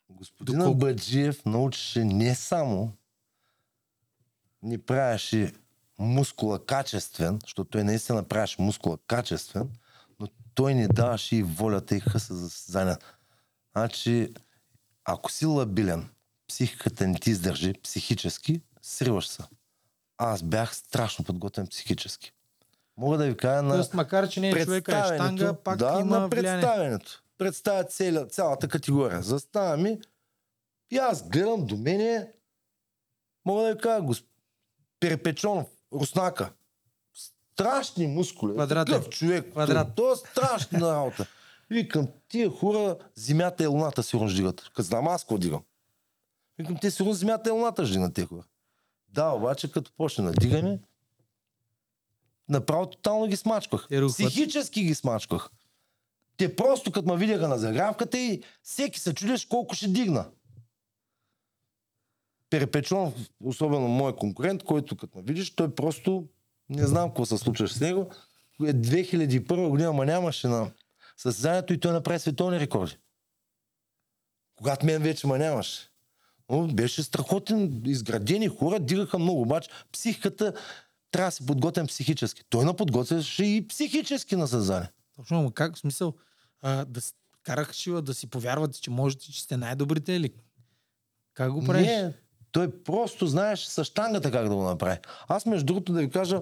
[0.10, 2.94] Господин Доколко- Абаджиев научеше не само
[4.64, 5.54] ни правеше
[6.00, 9.70] мускула качествен, защото той наистина правеше мускула качествен,
[10.20, 12.98] но той ни даваше и волята и хъса за състезания.
[13.72, 14.34] Значи,
[15.06, 16.10] ако си лабилен,
[16.52, 19.44] психиката не ти издържи психически, сриваш се.
[20.18, 22.32] Аз бях страшно подготвен психически.
[22.98, 25.98] Мога да ви кажа на Тоест, макар, че не е човека е штанга, пак да,
[26.02, 27.24] има на представянето.
[27.38, 29.22] Представя целя, цялата категория.
[29.22, 30.00] Застава ми
[30.92, 32.32] и аз гледам до мене,
[33.46, 34.26] мога да ви кажа, госп...
[35.00, 36.54] Перепечонов, Руснака.
[37.54, 38.54] Страшни мускули.
[38.54, 39.04] Квадратен.
[39.04, 39.52] Човек.
[39.52, 39.96] Квадрат.
[39.96, 41.28] То, то е страшна работа.
[41.70, 44.62] Викам, тия хора, земята и луната сигурно ще дигат.
[44.62, 45.62] Като знам аз какво дигам.
[46.62, 48.44] Викам, те сигурно земята и луната тия хора.
[49.10, 50.80] Да, обаче като почне на дигане,
[52.50, 53.88] направо тотално ги смачках.
[53.92, 54.14] Рухват.
[54.14, 55.50] Психически ги смачках.
[56.38, 60.30] Те просто като ме видяха на загравката и всеки се чудеше колко ще дигна.
[62.50, 66.28] Перепечон, особено мой конкурент, който като ме видиш, той просто
[66.70, 68.12] не знам какво се случва с него.
[68.62, 70.72] Е 2001 година, ма нямаше на
[71.18, 72.98] състезанието и той направи световни рекорди.
[74.56, 75.91] Когато мен вече ма нямаше.
[76.52, 80.54] Но беше страхотен, изградени хора, дигаха много, обаче психиката
[81.12, 82.44] трябва да се подготвям психически.
[82.50, 84.90] Той на подготвяше и психически на състезание.
[85.16, 86.14] Точно, ама как в смисъл
[86.62, 87.02] а, да
[87.44, 90.34] карах шива да си повярвате, че можете, че сте най-добрите или
[91.34, 91.88] как го правиш?
[91.88, 92.14] Не,
[92.52, 94.98] той просто знаеш с штангата как да го направи.
[95.28, 96.42] Аз между другото да ви кажа,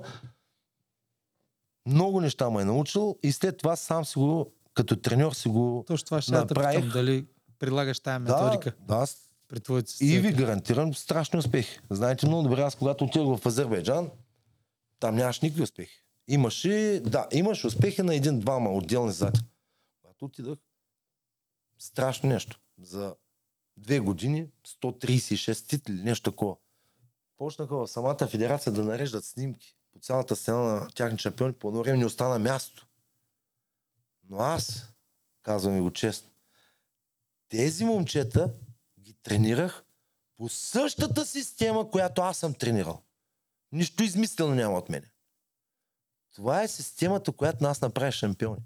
[1.86, 5.84] много неща ме е научил и след това сам си го, като треньор си го
[5.88, 6.76] Точно това ще направих.
[6.76, 7.26] питам, дали
[7.60, 11.80] прилагаш тая да, методика да, аз при твоите и ви гарантирам страшни успехи.
[11.90, 14.12] Знаете много добре, аз когато отидох в Азербайджан,
[15.00, 16.04] там нямаш никакви успехи.
[16.28, 19.40] Имаше, да, имаш успехи на един-двама отделни зати.
[20.02, 20.58] Когато отидах,
[21.80, 22.60] страшно нещо.
[22.82, 23.16] За
[23.78, 24.48] две години
[24.82, 26.56] 136 титли, нещо такова.
[27.38, 31.54] Почнаха в самата федерация да нареждат снимки по цялата стена на тяхни шампиони.
[31.54, 32.88] По едно време не остана място.
[34.30, 34.94] Но аз,
[35.44, 36.30] казвам ви го честно,
[37.50, 38.54] тези момчета
[39.30, 39.84] тренирах
[40.38, 43.02] по същата система, която аз съм тренирал.
[43.72, 45.12] Нищо измислено няма от мене.
[46.36, 48.62] Това е системата, която нас направи шампиони.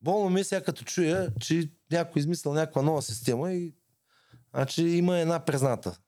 [0.00, 3.74] Болно ми е сега като чуя, че някой измислил някаква нова система и
[4.54, 5.98] значи има една призната.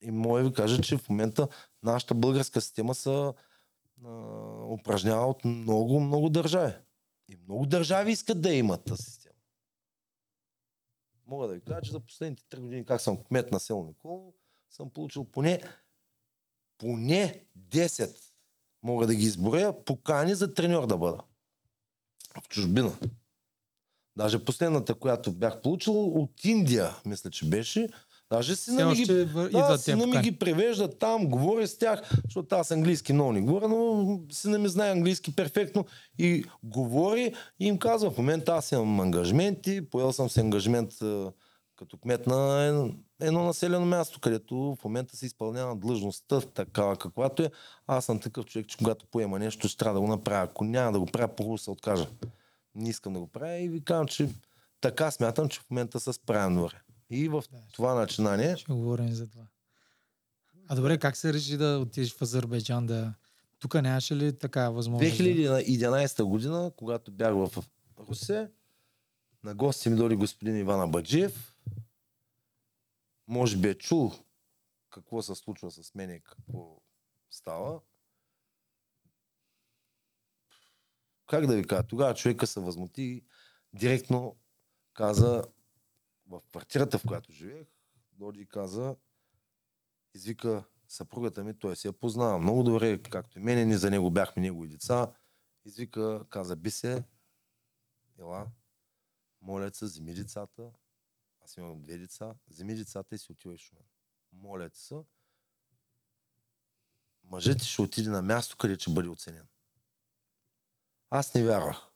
[0.00, 1.48] И мога ви кажа, че в момента
[1.82, 3.32] нашата българска система се
[4.68, 6.72] упражнява от много, много държави.
[7.28, 9.17] И много държави искат да имат тази.
[11.28, 14.34] Мога да ви кажа, че за последните 3 години, как съм кмет на село Николо,
[14.70, 15.62] съм получил поне,
[16.78, 18.16] поне 10,
[18.82, 21.18] мога да ги изборя, покани за треньор да бъда.
[22.44, 22.98] В чужбина.
[24.16, 27.88] Даже последната, която бях получил от Индия, мисля, че беше.
[28.30, 32.10] Даже си Все ми ги вър- да, сина ми ги превежда там, говоря с тях,
[32.24, 35.84] защото аз английски много не говоря, но сина ми знае английски перфектно
[36.18, 40.90] и говори и им казва, в момента аз имам ангажменти, поел съм се ангажмент
[41.76, 47.42] като кмет на едно, едно населено място, където в момента се изпълнява длъжността такава каквато
[47.42, 47.50] е.
[47.86, 50.44] Аз съм такъв човек, че когато поема нещо, ще трябва да го направя.
[50.44, 52.06] Ако няма да го правя, по се откажа.
[52.74, 54.28] Не искам да го правя и ви казвам, че
[54.80, 56.80] така смятам, че в момента се справям добре.
[57.10, 59.46] И в това начинание Ще говорим за това.
[60.68, 63.14] А добре, как се реши да отидеш в Азербайджан да...
[63.58, 65.18] Тук нямаше ли така възможност?
[65.18, 67.64] да- 2011 година, когато бях в
[67.98, 68.50] Русе,
[69.44, 71.56] на гости ми дойде господин Иван Абаджиев.
[73.26, 74.12] Може би е чул
[74.90, 76.82] какво се случва с мен и какво
[77.30, 77.80] става.
[81.26, 83.24] Как да ви кажа, тогава човека се възмути
[83.72, 84.36] директно
[84.94, 85.44] каза
[86.28, 87.66] в квартирата, в която живеех,
[88.12, 88.96] дойде и каза,
[90.14, 94.10] извика съпругата ми, той се я познава много добре, както и мене, ние за него
[94.10, 95.12] бяхме негови деца.
[95.64, 97.04] Извика, каза, би се,
[98.18, 98.46] ела,
[99.40, 100.70] моля се, вземи децата.
[101.44, 103.72] Аз имам две деца, вземи децата и си отиваш.
[104.32, 105.04] Моля се,
[107.24, 109.48] мъжът ще отиде на място, къде ще бъде оценен.
[111.10, 111.88] Аз не вярвах.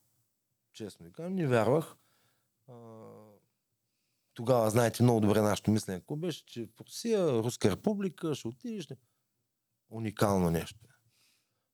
[0.72, 1.96] Честно ви казвам, не вярвах.
[4.34, 8.88] Тогава, знаете много добре нашето мислене, какво беше, че в Русия, Руска република, ще отидеш.
[9.90, 10.92] Уникално нещо е.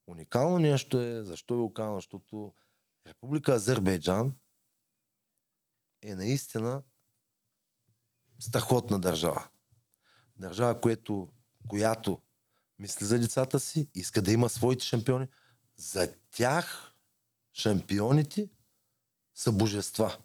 [0.06, 1.96] Уникално нещо е, защо е уникално?
[1.96, 2.54] Защото
[3.06, 4.34] Република Азербайджан
[6.02, 6.82] е наистина
[8.38, 9.48] страхотна държава.
[10.36, 11.28] Държава, което,
[11.68, 12.22] която
[12.78, 15.28] мисли за децата си, иска да има своите шампиони.
[15.76, 16.94] За тях
[17.52, 18.50] шампионите
[19.34, 20.18] са божества.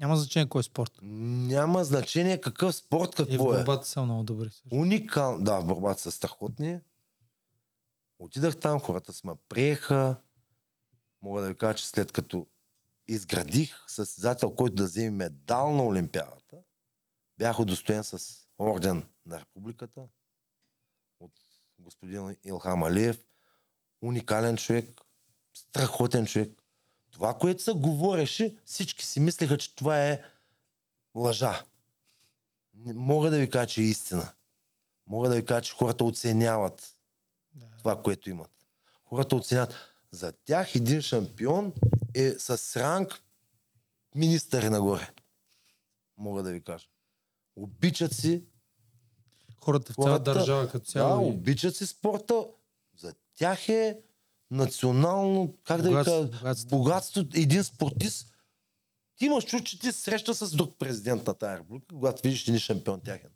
[0.00, 0.92] Няма значение кой е спорт.
[1.02, 3.56] Няма значение какъв спорт, И в какво е.
[3.56, 4.50] борбата са много добри.
[4.50, 4.68] също.
[4.72, 5.38] Уникал...
[5.40, 6.80] Да, в борбата са страхотни.
[8.18, 10.16] Отидах там, хората се ме приеха.
[11.22, 12.46] Мога да ви кажа, че след като
[13.08, 16.56] изградих състезател, който да вземе медал на Олимпиадата,
[17.38, 18.18] бях удостоен с
[18.58, 20.00] орден на републиката
[21.20, 21.32] от
[21.78, 23.24] господин Илхам Алиев.
[24.02, 25.00] Уникален човек,
[25.54, 26.59] страхотен човек.
[27.20, 30.22] Това, което се говореше, всички си мислеха, че това е
[31.14, 31.64] лъжа.
[32.84, 34.32] Мога да ви кажа, че е истина.
[35.06, 36.96] Мога да ви кажа, че хората оценяват
[37.54, 37.66] Да.
[37.78, 38.50] това, което имат.
[39.04, 39.74] Хората оценяват.
[40.10, 41.72] За тях един шампион
[42.14, 43.22] е с ранг
[44.14, 45.08] министър нагоре.
[46.16, 46.86] Мога да ви кажа.
[47.56, 48.44] Обичат си,
[49.56, 51.26] Хората в цяла Хората- държава като да, цяло.
[51.26, 52.46] и- обичат си спорта.
[52.96, 54.00] За тях е
[54.50, 56.78] национално, как да ви кажа, богатство.
[56.78, 57.24] богатство.
[57.34, 58.34] Един спортист.
[59.16, 62.60] Ти имаш чувство, че ти среща с друг президент на тази република, когато видиш един
[62.60, 63.30] шампион тяхен.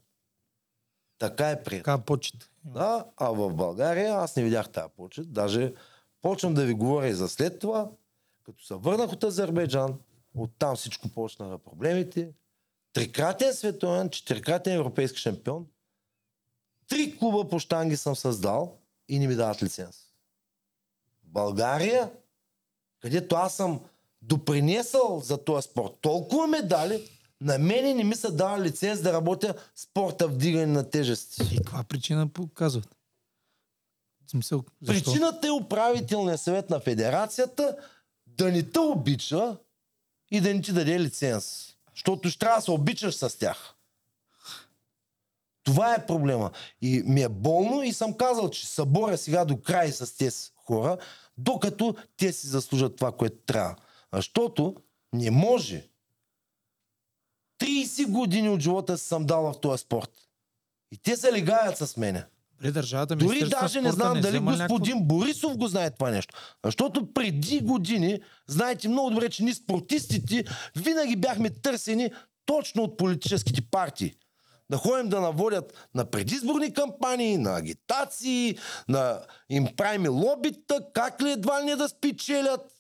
[1.18, 1.84] Така е приятно.
[1.84, 2.50] Така почет.
[2.64, 5.32] Да, а в България аз не видях тази почет.
[5.32, 5.74] Даже
[6.22, 7.90] почвам да ви говоря и за след това.
[8.44, 9.98] Като се върнах от Азербайджан,
[10.34, 12.32] оттам всичко почнаха проблемите.
[12.92, 15.66] Трикратен световен, четирикратен европейски шампион.
[16.88, 20.03] Три клуба по штанги съм създал и не ми дават лиценз.
[21.34, 22.10] България,
[23.00, 23.80] където аз съм
[24.22, 27.10] допринесъл за този спорт толкова медали,
[27.40, 31.42] на мене не ми се дава лиценз да работя спорта вдигане на тежести.
[31.52, 32.96] И каква причина показват?
[34.30, 35.10] Смисъл, защо?
[35.10, 37.76] Причината е управителният съвет на федерацията
[38.26, 39.56] да не те обича
[40.30, 41.74] и да не ти даде лиценз.
[41.94, 43.74] Защото ще трябва да се обичаш с тях.
[45.64, 46.50] Това е проблема.
[46.82, 50.50] И ми е болно и съм казал, че се боря сега до край с тези
[50.56, 50.98] хора,
[51.38, 53.76] докато те си заслужат това, което трябва.
[54.12, 54.74] Защото
[55.12, 55.88] не може.
[57.60, 60.10] 30 години от живота си съм дал в този спорт.
[60.92, 62.24] И те се легаят с мене.
[62.52, 66.34] Добре, държавата Дори даже не знам дали взема господин някакво- Борисов го знае това нещо.
[66.64, 70.44] Защото преди години, знаете много добре, че ние спортистите
[70.76, 72.10] винаги бяхме търсени
[72.46, 74.14] точно от политическите партии.
[74.70, 78.58] Да ходим да наводят на предизборни кампании, на агитации,
[78.88, 82.72] на им правим лобита, как ли едва ли не да спечелят.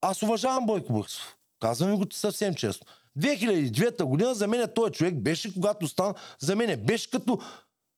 [0.00, 1.36] Аз уважавам Бойко Борисов.
[1.60, 2.86] Казвам го съвсем честно.
[3.18, 7.40] 2009 година за мен този човек беше, когато стана, за мен беше като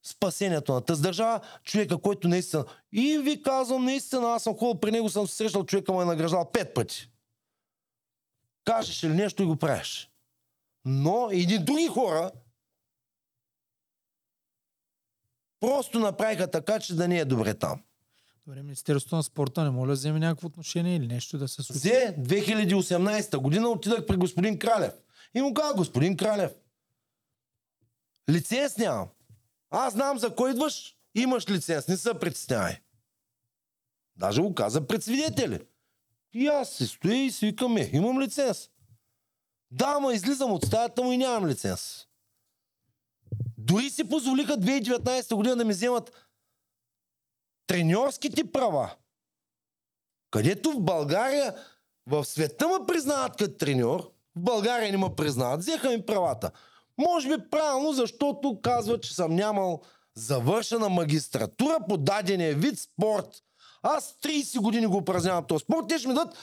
[0.06, 2.64] спасението на тази държава, човека, който наистина...
[2.92, 6.50] И ви казвам, наистина, аз съм ходил при него, съм срещал, човека ме е награждал
[6.50, 7.08] пет пъти.
[8.64, 10.11] Кажеш ли нещо и го правиш.
[10.84, 12.30] Но едни други хора
[15.60, 17.82] просто направиха така, че да не е добре там.
[18.46, 21.78] Добре, Министерството на спорта не може да вземе някакво отношение или нещо да се случи.
[21.78, 24.92] Взе 2018 година отидах при господин Кралев.
[25.34, 26.52] И му каза, господин Кралев,
[28.30, 29.08] лиценз нямам.
[29.70, 32.76] Аз знам за кой идваш, имаш лиценз, не се притеснявай.
[34.16, 35.60] Даже го каза пред свидетели.
[36.32, 38.70] И аз се стоя и си викам, е, имам лиценз.
[39.72, 42.06] Да, ама излизам от стаята му и нямам лиценз.
[43.58, 46.12] Дори си позволиха 2019 година да ми вземат
[47.66, 48.94] треньорските права.
[50.30, 51.54] Където в България,
[52.06, 56.50] в света ме признават като треньор, в България не ме признават, взеха ми правата.
[56.98, 59.82] Може би правилно, защото казват, че съм нямал
[60.14, 63.28] завършена магистратура по дадения вид спорт.
[63.82, 66.36] Аз 30 години го упражнявам този спорт, те ще ми дадат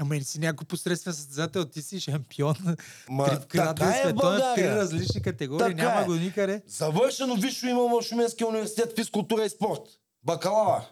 [0.00, 2.54] Ама и си някой посредствен състезател, ти си шампион.
[3.08, 6.04] Ма, Трикратен така е в световен, три различни категории, Така няма е.
[6.04, 6.62] го никъде.
[6.66, 9.80] Завършено висше имам в Шуменския университет физкултура и спорт.
[10.24, 10.82] Бакалавър.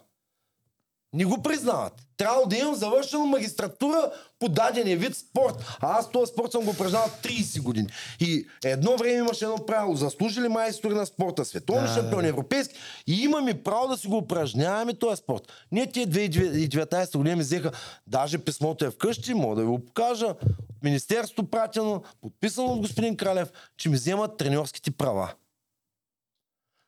[1.17, 1.93] Не го признават.
[2.17, 5.77] Трябва да имам завършена магистратура по дадения вид спорт.
[5.79, 7.87] А аз този спорт съм го упражнявал 30 години.
[8.19, 9.95] И едно време имаше едно правило.
[9.95, 12.29] Заслужили майстори на спорта, световни Да, шампиони, да.
[12.29, 12.75] европейски.
[13.07, 15.43] И имаме право да си го упражняваме този спорт.
[15.71, 17.71] Ние тия 2019 година ми взеха,
[18.07, 20.25] даже писмото е вкъщи, мога да ви го покажа.
[20.25, 25.33] От Министерството пратено, подписано от господин Кралев, че ми вземат треньорските права.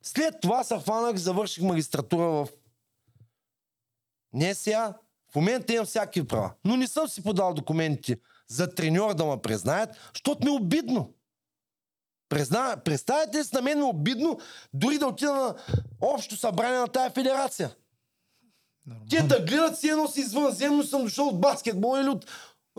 [0.03, 2.47] След това се хванах, завърших магистратура в
[4.33, 4.93] не сега.
[5.31, 6.51] В момента имам всякакви права.
[6.65, 11.13] Но не съм си подал документите за треньор да ме признаят, защото ми е обидно.
[12.29, 12.77] Презна...
[12.85, 14.39] Представете ли си, на мен ми е обидно
[14.73, 15.55] дори да отида на
[16.01, 17.75] общо събрание на тая федерация.
[18.85, 19.09] Нормално.
[19.09, 22.25] Те да гледат си едно си извънземно съм дошъл от баскетбол или от...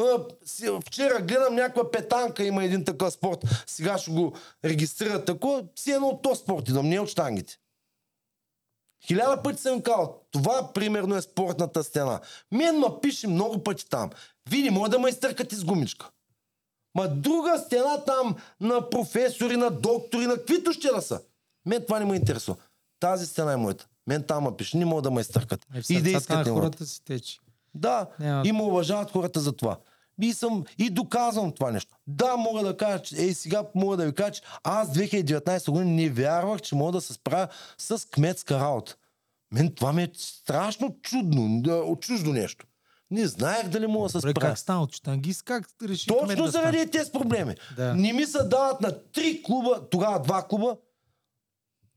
[0.01, 3.39] а, Вчера гледам някаква петанка, има един такъв спорт.
[3.67, 5.65] Сега ще го регистрират такова.
[5.77, 7.59] Си едно от този спорт идвам, не от штангите.
[9.07, 12.21] Хиляда пъти съм казал, това примерно е спортната стена.
[12.53, 14.11] Мен ма пише много пъти там.
[14.53, 16.11] Не може да ме изтъркате с гумичка.
[16.95, 21.21] Ма друга стена там на професори, на доктори, на каквито ще да са.
[21.67, 22.57] Мен това не ме интересува.
[23.01, 23.87] Тази стена е моята.
[24.07, 25.67] Мен там ма пише, не мога да ме изтъркат.
[25.75, 27.39] Е, И да искат хората си тече.
[27.75, 29.77] Да, Няма- и ме уважават хората за това.
[30.21, 31.97] И съм и доказвам това нещо.
[32.07, 35.91] Да, мога да кажа, че, ей сега мога да ви кажа, че аз 2019 година
[35.91, 37.49] не вярвах, че мога да се справя
[37.79, 38.97] с кметска работа.
[39.53, 42.67] Мен това ми е страшно чудно, чуждо нещо.
[43.11, 44.35] Не знаех дали мога да се справя.
[44.35, 45.43] как стана от штангист?
[45.43, 46.91] Как реши Точно да заради стане?
[46.91, 47.55] тези проблеми.
[47.77, 47.95] Да.
[47.95, 50.77] Не ми се дават на три клуба, тогава два клуба.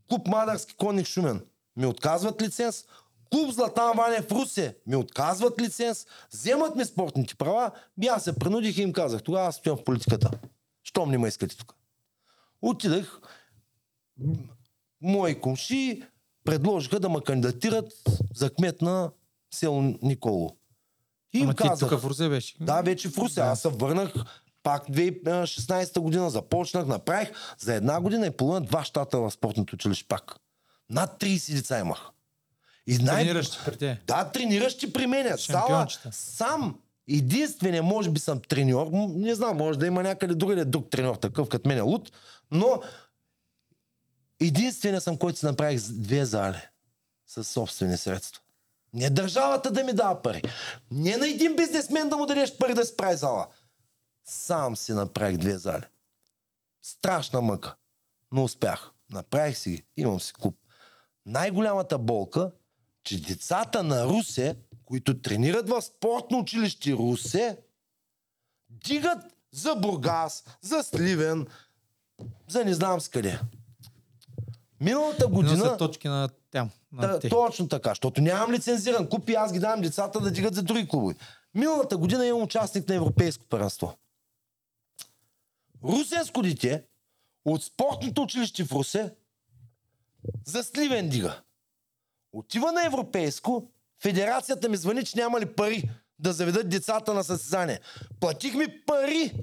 [0.09, 1.41] Клуб Мадарски конник Шумен
[1.77, 2.85] ми отказват лиценз.
[3.33, 6.05] Клуб Златан Ваня в Русе ми отказват лиценз.
[6.33, 7.71] Вземат ми спортните права.
[8.01, 9.23] И аз се принудих и им казах.
[9.23, 10.31] Тогава аз стоям в политиката.
[10.83, 11.75] Щом не ме искате тук.
[12.61, 13.21] Отидах.
[15.01, 16.03] Мои комши
[16.43, 17.93] предложиха да ме кандидатират
[18.35, 19.11] за кмет на
[19.53, 20.57] село Николо.
[21.33, 22.55] И им Ама казах, тук в Русе беше.
[22.59, 23.41] да, вече в Русе.
[23.41, 23.47] Да.
[23.47, 24.13] Аз се върнах
[24.63, 30.07] пак 2016 година, започнах, направих за една година и половина два щата в спортното училище
[30.07, 30.35] пак.
[30.89, 32.09] Над 30 деца имах.
[32.87, 33.23] И най...
[33.23, 34.01] Трениращи при те.
[34.07, 35.37] Да, трениращи при мен.
[35.37, 40.89] Сала, сам единствения, може би съм треньор, не знам, може да има някъде другаде друг
[40.89, 42.11] треньор такъв, като мен е луд,
[42.51, 42.81] но
[44.39, 46.61] единствения съм, който си направих две зали
[47.27, 48.41] със собствени средства.
[48.93, 50.41] Не държавата да ми дава пари.
[50.91, 53.47] Не на един бизнесмен да му дадеш пари да си прави зала.
[54.25, 55.83] Сам си направих две зали.
[56.81, 57.75] Страшна мъка.
[58.31, 58.91] Но успях.
[59.11, 59.83] Направих си ги.
[59.97, 60.55] Имам си клуб.
[61.25, 62.51] Най-голямата болка,
[63.03, 67.57] че децата на Русе, които тренират в спортно училище Русе,
[68.69, 69.17] дигат
[69.51, 71.47] за Бургас, за Сливен,
[72.47, 73.39] за не знам с къде.
[74.81, 75.51] Миналата Година...
[75.51, 75.69] година...
[75.69, 76.69] са точки на там.
[76.91, 80.55] На Да, точно така, защото нямам лицензиран клуб и аз ги давам децата да дигат
[80.55, 81.15] за други клубове.
[81.55, 83.97] Миналата година имам участник на Европейско първенство.
[85.83, 86.83] Русенско дете
[87.45, 89.13] от спортното училище в Русе
[90.45, 91.42] за Сливен дига.
[92.33, 93.71] Отива на Европейско,
[94.01, 97.79] федерацията ми звъни, че няма ли пари да заведат децата на състезание.
[98.19, 99.33] Платих ми пари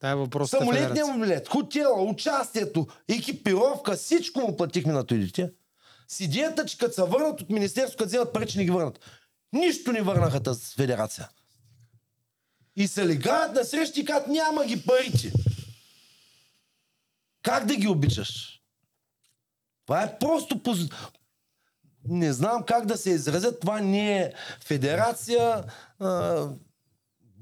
[0.00, 5.50] Тая е въпросът Самолетния му билет, хотела, участието, екипировка, всичко му платихме на този дете.
[6.08, 9.00] С идеята, че като се върнат от Министерството, като вземат пари, че не ги върнат.
[9.52, 11.28] Нищо не върнаха тази федерация.
[12.76, 15.32] И се легаят на срещи и казват, няма ги парите.
[17.42, 18.60] Как да ги обичаш?
[19.86, 20.62] Това е просто...
[20.62, 20.78] Поз...
[22.08, 23.60] Не знам как да се изразят.
[23.60, 24.32] Това не е
[24.64, 25.64] федерация.
[26.00, 26.46] А...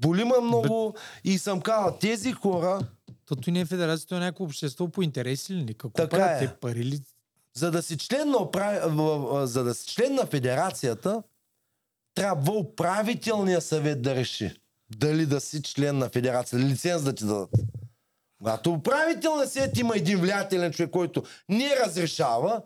[0.01, 0.95] Болима много.
[1.23, 2.79] И съм казал, тези хора,
[3.25, 5.73] Тото не е федерацията, е някакво общество по интереси ли?
[5.73, 6.47] Какво Така правят е.
[6.47, 7.01] те пари ли?
[7.57, 8.83] за да си член на, управ...
[9.47, 11.23] за да си член на федерацията,
[12.15, 14.55] трябва управителния съвет да реши
[14.95, 17.49] дали да си член на федерация, лиценз да ти дадат.
[18.37, 22.61] Когато управителният съвет има един влиятелен човек, който не разрешава,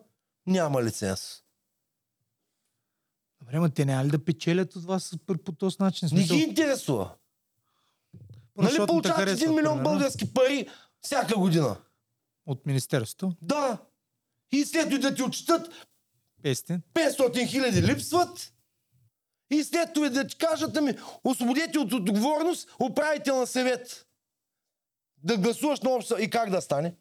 [0.47, 1.43] няма лиценз.
[3.49, 6.09] Добре, ма те няма ли да печелят от вас по, този начин?
[6.11, 7.15] Не ги интересува.
[8.57, 10.69] Нали получават харесват, 1 милион примерно, български пари
[11.01, 11.77] всяка година?
[12.45, 13.35] От Министерството.
[13.41, 13.77] Да.
[14.51, 15.69] И след да ти отчитат
[16.43, 16.81] 500.
[16.93, 18.53] 500 хиляди липсват
[19.51, 20.93] и след това да ти кажат, ами,
[21.23, 24.07] освободете от отговорност управителна съвет.
[25.23, 26.95] Да гласуваш на обща и как да стане?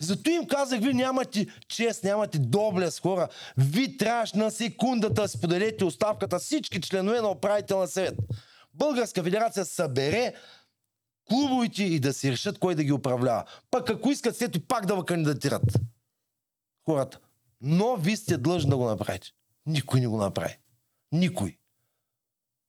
[0.00, 3.28] Зато им казах, ви нямате чест, нямате доблест, хора.
[3.56, 8.14] Ви трябваше на секундата подадете оставката всички членове на управителна съвет.
[8.74, 10.34] Българска федерация събере
[11.28, 13.44] клубовете и да си решат кой да ги управлява.
[13.70, 15.62] Пък ако искат след пак да ви кандидатират
[16.84, 17.18] хората.
[17.60, 19.28] Но вие сте длъжни да го направите.
[19.66, 20.58] Никой не го направи.
[21.12, 21.58] Никой.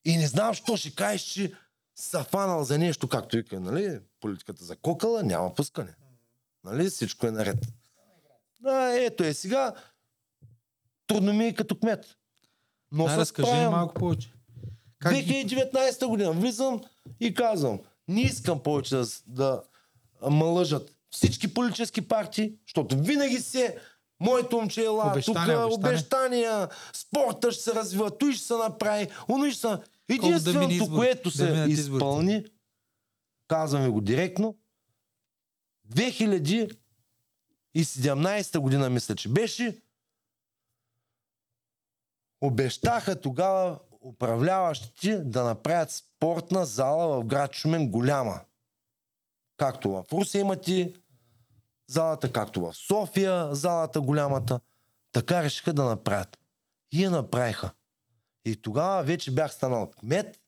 [0.06, 1.54] И не знам, що ще кажеш, че
[1.96, 4.00] са фанал за нещо, както вика, нали?
[4.20, 5.96] Политиката за кокала няма пускане.
[6.64, 6.90] Нали?
[6.90, 7.68] Всичко е наред.
[8.60, 9.74] Да, ето е сега.
[11.08, 12.18] Трудно ми е като кмет.
[12.92, 13.72] Но Да, разкажи справям.
[13.72, 14.34] малко повече.
[15.00, 15.24] Как ги...
[15.48, 16.82] 2019 година влизам
[17.20, 19.62] и казвам, не искам повече да, да
[20.30, 23.78] ме лъжат всички политически партии, защото винаги се
[24.20, 26.68] моето момче е ла, тук Обещания, обещания.
[26.94, 29.78] спорта ще се развива, той ще се направи, оно ще се...
[30.10, 30.96] Единственото, избори?
[30.98, 31.72] което Да се изборите.
[31.72, 32.46] изпълни,
[33.48, 34.56] казваме го директно,
[35.92, 39.82] 2017 година, мисля, че беше,
[42.42, 48.42] обещаха тогава управляващите да направят спортна зала в град Шумен голяма.
[49.58, 50.94] Както в Русе имате
[51.88, 54.60] залата, както в София залата голямата.
[55.12, 56.38] Така решиха да направят.
[56.92, 57.72] И я направиха.
[58.46, 60.40] И тогава вече бях станал кмет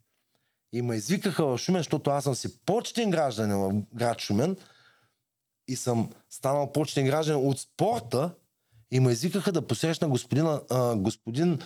[0.73, 4.57] и ме извикаха в Шумен, защото аз съм си почтен гражданин в град Шумен
[5.67, 8.31] и съм станал почтен гражданин от спорта
[8.91, 11.59] и ме извикаха да посрещна господина, а, господин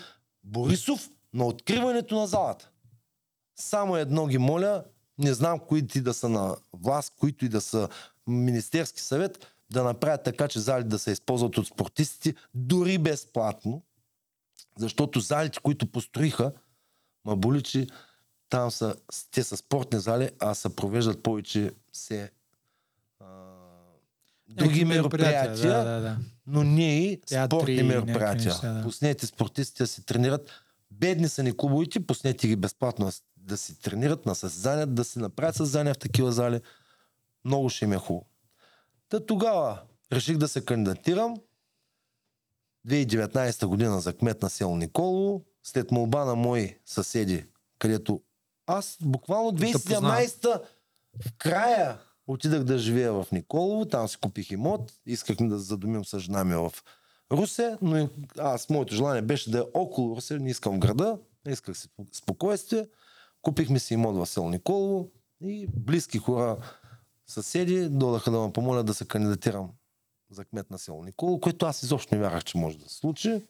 [0.44, 2.70] Борисов на откриването на залата.
[3.56, 4.84] Само едно ги моля,
[5.18, 7.90] не знам кои ти да са на власт, които и да са
[8.28, 13.82] Министерски съвет, да направят така, че зали да се използват от спортистите, дори безплатно.
[14.78, 16.54] Защото залите, които построиха,
[17.26, 17.88] ма боли, че
[18.50, 18.96] там са,
[19.32, 22.32] те са спортни зали, а се провеждат повече се
[23.20, 23.26] а,
[24.50, 26.18] други мероприятия, Да, да, да.
[26.48, 28.46] но не и Театри спортни мероприятия.
[28.46, 28.84] неща, да.
[28.84, 30.50] Пуснете спортистите да се тренират.
[30.92, 35.04] Бедни са ни клубовите, пуснете ги безплатно да с- да си тренират на състезания, да
[35.04, 36.62] си направят състезания в такива зали.
[37.46, 38.26] Много ще им е хубаво.
[39.10, 39.82] Та тогава
[40.14, 41.36] реших да се кандидатирам.
[42.84, 47.46] 2019 година за кмет на село Николово, след молба на мои съседи,
[47.80, 48.22] където
[48.68, 50.62] аз буквално Да 2017
[51.20, 56.20] в края отидах да живея в Николово, там си купих имот, искахме да задумим с
[56.20, 56.72] жена ми в
[57.32, 61.18] Русе, но аз, моето желание беше да е около Русе, не искам града,
[61.50, 62.88] исках си спокойствие.
[63.42, 65.10] Купихме си имот в село Николово
[65.42, 66.58] и близки хора,
[67.28, 69.70] съседи, додаха да ме помолят да се кандидатирам
[70.32, 73.42] за кмет на село Николово, което аз изобщо не вярвах, че може да се случи.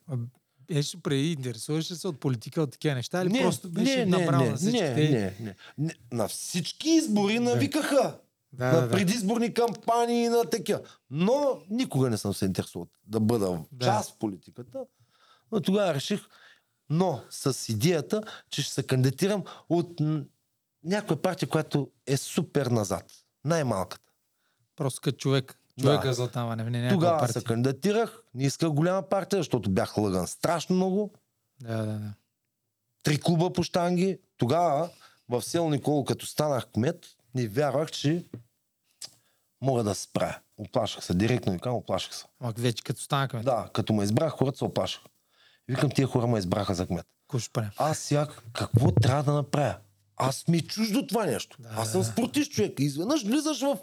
[0.68, 4.44] Беше преди, интересуваше се от политика, от такива неща или Не, просто беше не, набрал
[4.44, 4.82] не, на всички?
[4.82, 5.94] не, не, не, не.
[6.12, 8.18] На всички избори навикаха.
[8.58, 10.82] Да, на да, предизборни кампании на такива.
[11.10, 13.86] Но никога не съм се интересувал да бъда Да.
[13.86, 14.80] част в политиката.
[15.52, 16.22] Но тогава реших,
[16.90, 20.02] но с идеята, че ще се кандидатирам от
[20.84, 23.06] някоя партия, която е супер назад.
[23.46, 24.12] Най-малката.
[24.76, 25.60] Просто като човек.
[25.78, 25.84] Да.
[25.84, 27.42] Човека златава, не, не някаква Тогава партия.
[27.42, 31.14] се кандидатирах, не исках голяма партия, защото бях лъган страшно много.
[31.62, 32.14] Да, да, да.
[33.04, 34.20] Три клуба по штанги.
[34.38, 34.90] Тогава
[35.30, 37.06] в село Николо, като станах кмет,
[37.36, 38.26] не вярвах, че
[39.62, 40.36] мога да се справя.
[40.58, 41.14] Оплашах се.
[41.14, 42.26] Директно ви казвам, оплашах се.
[42.40, 45.02] Ама вече като станахме, Да, като ме избрах, хората се оплашах.
[45.68, 47.06] Викам, тия хора ме избраха за кмет.
[47.78, 49.78] Аз сега какво трябва да направя?
[50.16, 51.58] Аз ми е чуждо това нещо.
[51.60, 52.08] Да, Аз съм да.
[52.08, 52.80] спортист човек.
[52.80, 53.78] Изведнъж влизаш в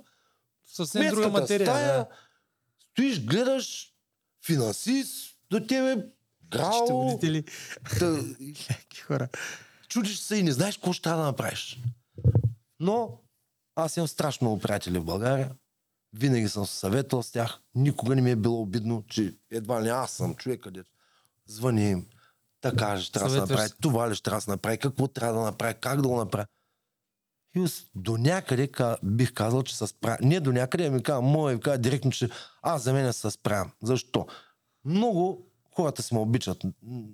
[0.66, 1.66] Съвсем друга материя.
[1.66, 2.07] стая, Да.
[2.83, 3.93] стоиш, гледаш
[4.47, 5.97] финансист, до тебе
[6.51, 7.45] грал, Счетоводители.
[7.99, 9.29] та, Някакви хора.
[9.89, 11.81] чудиш се и не знаеш какво ще трябва да направиш.
[12.81, 13.18] Но
[13.77, 15.51] аз имам страшно много приятели в България.
[16.19, 17.61] Винаги съм се съветвал с тях.
[17.75, 20.91] Никога не ми е било обидно, че едва ли аз съм човек, където
[21.47, 22.07] звъни им.
[22.61, 23.75] Така ще трябва да се направи, се.
[23.81, 26.47] това ли ще трябва да се направи, какво трябва да направи, как да го направи.
[27.57, 30.19] И до някъде ка- бих казал, че се справя.
[30.21, 32.29] Не до някъде, ами казвам, мога ви кажа директно, че
[32.62, 33.73] аз за мен се справям.
[33.83, 34.27] Защо?
[34.85, 36.62] Много хората си ме обичат.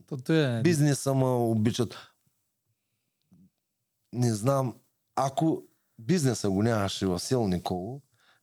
[0.06, 0.60] Тото е.
[0.62, 1.96] Бизнеса ме обичат.
[4.12, 4.76] Не знам,
[5.16, 5.62] ако
[5.98, 8.00] бизнеса го нямаше в село Николо,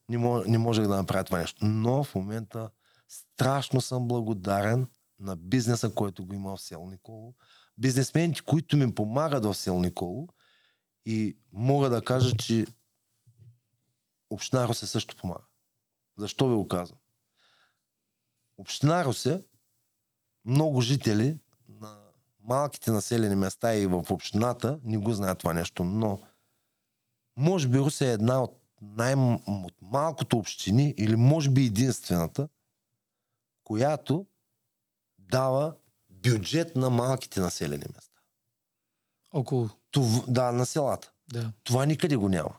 [0.08, 1.64] не, мож, не можех да направя това нещо.
[1.64, 2.70] Но в момента
[3.08, 4.86] страшно съм благодарен
[5.20, 7.34] на бизнеса, който го има в село Николо.
[7.78, 10.28] Бизнесмените, които ми помагат в село Николо.
[11.06, 12.66] И мога да кажа, че
[14.30, 15.44] Община Русе също помага.
[16.18, 16.98] Защо ви го казвам?
[18.58, 19.44] Община Русе
[20.44, 21.38] много жители
[21.68, 21.98] на
[22.40, 26.20] малките населени места и в общината не го знаят това нещо, но
[27.36, 29.14] може би Русе е една от, най-
[29.46, 32.48] от малкото общини или може би единствената,
[33.64, 34.26] която
[35.18, 35.76] дава
[36.10, 38.20] бюджет на малките населени места.
[39.32, 39.68] Около.
[39.90, 41.12] Това, да, на селата.
[41.32, 41.52] Да.
[41.64, 42.56] Това никъде го няма.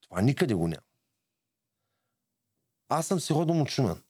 [0.00, 0.82] Това никъде го няма.
[2.88, 4.02] Аз съм си родом от Шумен.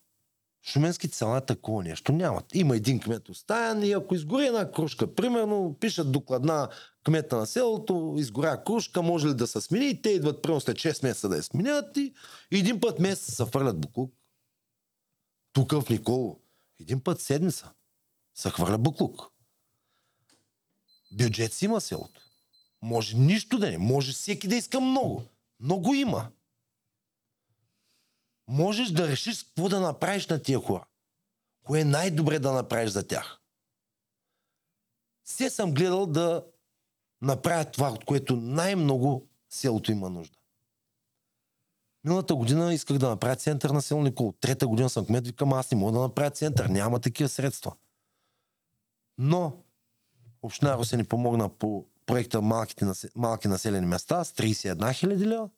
[0.68, 2.44] Шуменските села такова нещо нямат.
[2.54, 6.68] Има един кмет оставен и ако изгори една кружка, примерно, пишат докладна
[7.04, 10.76] кмета на селото, изгоря кружка, може ли да се смени и те идват примерно след
[10.76, 12.14] 6 месеца да я сменят и
[12.52, 14.14] един път месец се фърлят буклук.
[15.52, 16.40] Тук в Николо.
[16.80, 17.72] Един път седмица
[18.34, 19.22] се хвърля буклук.
[21.12, 22.20] Бюджет си има селото.
[22.82, 25.22] Може нищо да не, може всеки да иска много.
[25.60, 26.30] Много има.
[28.48, 30.86] Можеш да решиш какво да направиш на тия хора.
[31.62, 33.40] Кое е най-добре да направиш за тях.
[35.24, 36.46] Все съм гледал да
[37.22, 40.38] направят това, от което най-много селото има нужда.
[42.04, 44.32] Миналата година исках да направя център на село Никол.
[44.40, 46.66] Трета година съм кмет, викам, аз не мога да направя център.
[46.66, 47.72] Няма такива средства.
[49.18, 49.62] Но
[50.42, 52.42] Община Русе ни помогна по проекта
[53.16, 55.48] малки населени места с 31 хиляди лева.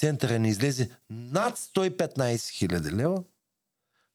[0.00, 3.22] Центъра ни излезе над 115 хиляди лева.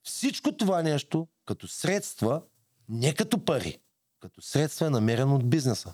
[0.03, 2.41] Всичко това нещо, като средства,
[2.89, 3.77] не като пари,
[4.19, 5.93] като средства е намерено от бизнеса.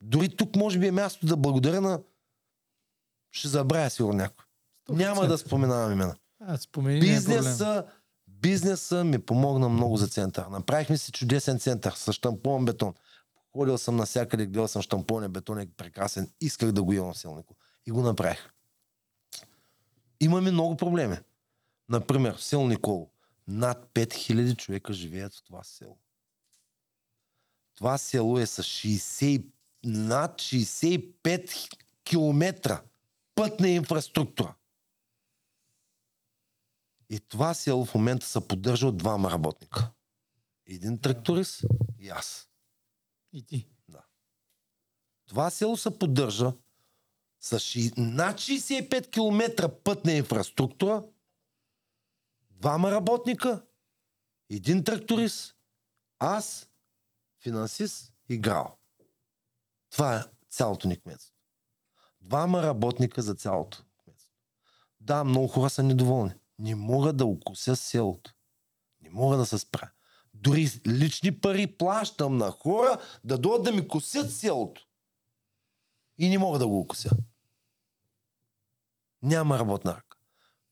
[0.00, 2.00] Дори тук може би е място да благодаря на...
[3.30, 4.44] Ще забравя сигурно някой.
[4.88, 6.16] Няма да споменавам имена.
[6.40, 7.86] А, спомени, Бизнеса,
[8.28, 10.46] бизнеса ми помогна много за център.
[10.46, 12.94] Направихме си чудесен център с штампон бетон.
[13.52, 16.30] Ходил съм навсякъде, гледал съм штампоне бетон е прекрасен.
[16.40, 17.56] Исках да го имам в Селнико.
[17.86, 18.50] И го направих.
[20.20, 21.16] Имаме много проблеми.
[21.88, 23.10] Например, в село Николо.
[23.48, 25.98] Над 5000 човека живеят в това село.
[27.74, 29.44] Това село е с 60,
[29.84, 32.82] над 65 километра
[33.34, 34.54] пътна инфраструктура.
[37.10, 39.90] И това село в момента се поддържа от двама работника.
[40.66, 41.64] Един тракторист
[41.98, 42.48] и аз.
[43.32, 43.68] И ти.
[43.88, 44.04] Да.
[45.26, 46.52] Това село се поддържа
[47.40, 47.52] с
[47.96, 51.04] над 65 км пътна инфраструктура,
[52.50, 53.62] двама работника,
[54.50, 55.56] един тракторист,
[56.18, 56.68] аз,
[57.42, 58.76] финансист и грал.
[59.90, 61.34] Това е цялото ни кметство.
[62.20, 64.32] Двама работника за цялото кметство.
[65.00, 66.32] Да, много хора са недоволни.
[66.58, 68.34] Не мога да укуся селото.
[69.02, 69.90] Не мога да се спра.
[70.34, 74.86] Дори лични пари плащам на хора да дойдат да ми косят селото.
[76.18, 77.10] И не мога да го укуся.
[79.22, 80.16] Няма работна ръка.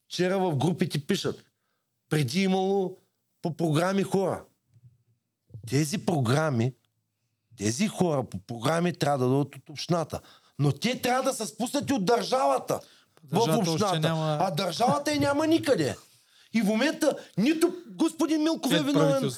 [0.09, 1.45] Вчера в групите пишат.
[2.11, 2.97] Преди имало
[3.43, 4.45] по програми хора.
[5.71, 6.75] Тези програми,
[7.57, 10.21] тези хора по програми трябва да дойдат от общината.
[10.59, 12.81] Но те трябва да са спуснати от държавата
[13.33, 14.01] в общината.
[14.01, 14.39] Няма...
[14.41, 15.97] А държавата и няма никъде.
[16.53, 19.31] И в момента нито господин Милков е виновен,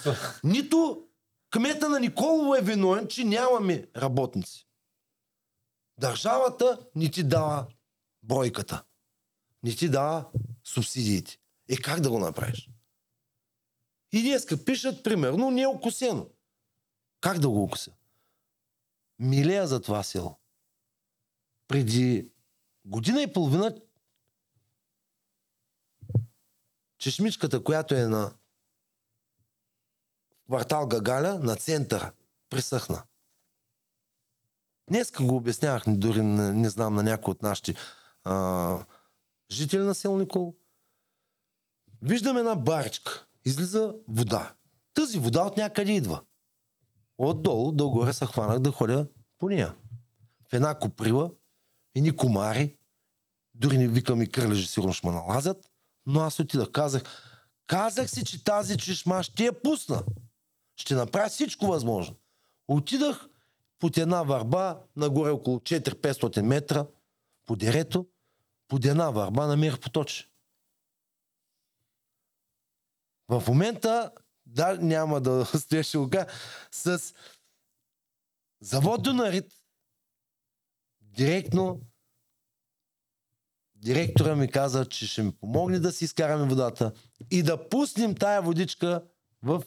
[0.45, 1.03] нито
[1.51, 4.67] кмета на Николово е виновен, че нямаме работници.
[5.99, 7.67] Държавата ни ти дава
[8.23, 8.83] бройката.
[9.63, 10.31] Не ти дава
[10.65, 11.39] субсидиите.
[11.69, 12.71] Е как да го направиш?
[14.13, 16.29] И днеска пишат, примерно, не е окосено.
[17.21, 17.93] Как да го окуся?
[19.19, 20.39] Милея за това село.
[21.69, 22.31] Преди
[22.85, 23.81] година и половина
[26.99, 28.33] чешмичката, която е на
[30.47, 32.13] квартал Гагаля, на центъра,
[32.51, 33.03] присъхна.
[34.89, 37.75] Днеска го обяснявах, дори не, не знам на някой от нашите
[38.25, 38.85] а,
[39.53, 40.55] жители на село Никол.
[42.03, 43.27] Виждам една баричка.
[43.45, 44.55] Излиза вода.
[44.95, 46.23] Тази вода от някъде идва.
[47.19, 49.07] Отдолу, догоре се хванах да ходя
[49.39, 49.75] по нея.
[50.51, 51.31] В една коприла,
[51.97, 52.77] ни комари,
[53.55, 55.71] дори не викам и кърлежи, сигурно ще ме налазят,
[56.07, 56.71] но аз отидах.
[56.71, 57.03] Казах,
[57.67, 60.05] казах си, че тази чешма ще я пусна.
[60.77, 62.17] Ще направя всичко възможно.
[62.69, 63.29] Отидах
[63.79, 66.87] под една върба, нагоре около 4-500 метра,
[67.47, 68.07] по дерето,
[68.71, 70.29] под една върба намерих поточе.
[73.29, 74.11] В момента,
[74.47, 76.27] да, няма да стоеше лука,
[76.71, 77.15] с
[78.61, 79.53] завод Донарит,
[81.01, 81.81] директно
[83.75, 86.93] директора ми каза, че ще ми помогне да си изкараме водата
[87.31, 89.05] и да пуснем тая водичка
[89.43, 89.63] в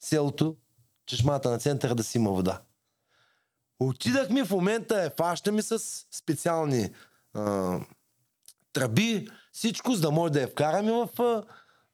[0.00, 0.56] селото,
[1.06, 2.62] чешмата на центъра да си има вода.
[3.78, 5.78] Отидахме в момента, е, фащаме с
[6.10, 6.94] специални
[7.34, 7.80] а,
[8.74, 11.42] тръби, всичко, за да може да я вкараме в а,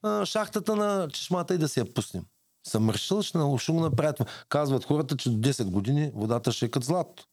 [0.03, 2.25] а, шахтата на чешмата и да си я пуснем.
[2.67, 4.47] Съм решил, ще ще го направят.
[4.49, 7.25] Казват хората, че до 10 години водата ще е като злато.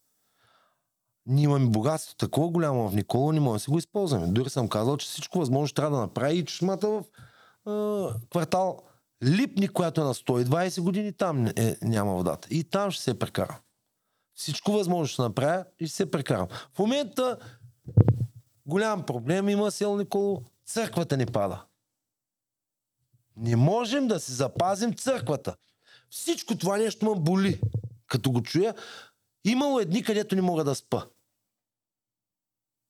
[1.26, 4.26] Ние имаме богатство такова голямо в Никола, не можем да си го използваме.
[4.26, 7.04] Дори съм казал, че всичко възможно трябва да направи и чешмата в
[7.66, 8.82] а, квартал
[9.24, 12.48] Липни, която е на 120 години, там е, няма водата.
[12.50, 13.60] И там ще се прекара.
[14.34, 16.48] Всичко възможно ще направя и ще се прекарам.
[16.74, 17.38] В момента
[18.68, 20.42] голям проблем има сел Николо.
[20.66, 21.64] Църквата ни пада.
[23.36, 25.56] Не можем да си запазим църквата.
[26.10, 27.60] Всичко това нещо ме боли.
[28.06, 28.74] Като го чуя,
[29.44, 31.06] имало едни, където не мога да спа.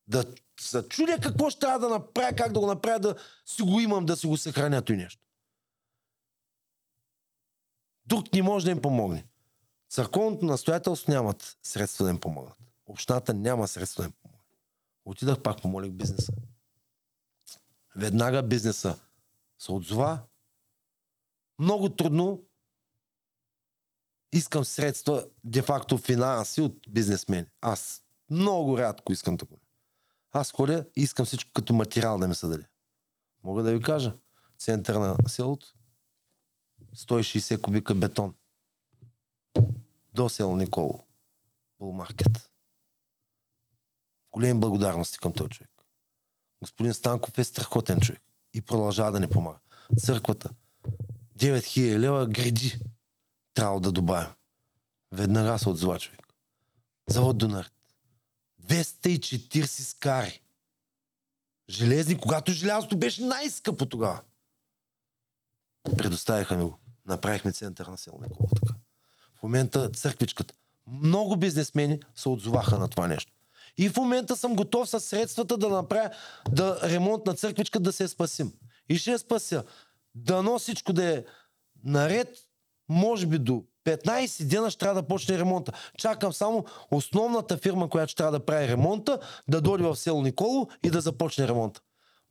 [0.07, 0.25] Да
[0.61, 3.15] се чудя какво ще трябва да направя, как да го направя, да
[3.47, 5.23] си го имам, да си го съхраня и нещо.
[8.07, 9.25] Друг не може да им помогне.
[9.91, 12.57] Църковното настоятелство нямат средства да им помогнат.
[12.87, 14.28] Общината няма средства да им помогнат.
[15.09, 16.33] Отидах пак, помолих бизнеса.
[17.97, 18.99] Веднага бизнеса
[19.59, 20.23] се отзова.
[21.59, 22.43] Много трудно.
[24.33, 27.47] искам средства, де-факто финанси от бизнесмени.
[27.61, 29.61] Аз много рядко искам такова.
[30.33, 32.69] Аз ходя и искам всичко като материал да ми се даде.
[33.45, 34.17] Мога да ви кажа.
[34.59, 35.75] Център на селото.
[36.97, 38.35] 160 кубика бетон.
[40.15, 41.05] До село Николо.
[41.79, 42.51] Булмаркет.
[44.39, 45.71] Големи благодарности към този човек.
[46.61, 48.23] Господин Станков е страхотен човек.
[48.55, 49.59] И продължава да ни помага.
[49.99, 50.51] Църквата.
[51.39, 52.81] 9000 лева гради.
[53.55, 54.31] Трябва да добавим.
[55.13, 56.21] Веднага се отзова човек.
[57.09, 57.71] Завод Донар.
[58.63, 60.43] 240 скари.
[61.71, 64.21] Железни, когато желязото беше най-скъпо тогава.
[65.97, 66.79] Предоставяха ми го.
[67.07, 68.49] Направихме център на село Никола.
[69.35, 70.55] В момента църквичката.
[70.87, 73.33] Много бизнесмени се отзоваха на това нещо.
[73.79, 76.11] И в момента съм готов с средствата да направя
[76.51, 78.53] да ремонт на църквичка да се я спасим.
[78.89, 79.65] И ще я спася.
[80.15, 81.25] Дано всичко да е
[81.85, 82.29] наред,
[82.89, 85.73] може би до 15 дена ще трябва да почне ремонта.
[85.99, 89.19] Чакам само основната фирма, която ще трябва да прави ремонта,
[89.49, 91.81] да дойде в село Николо и да започне ремонта.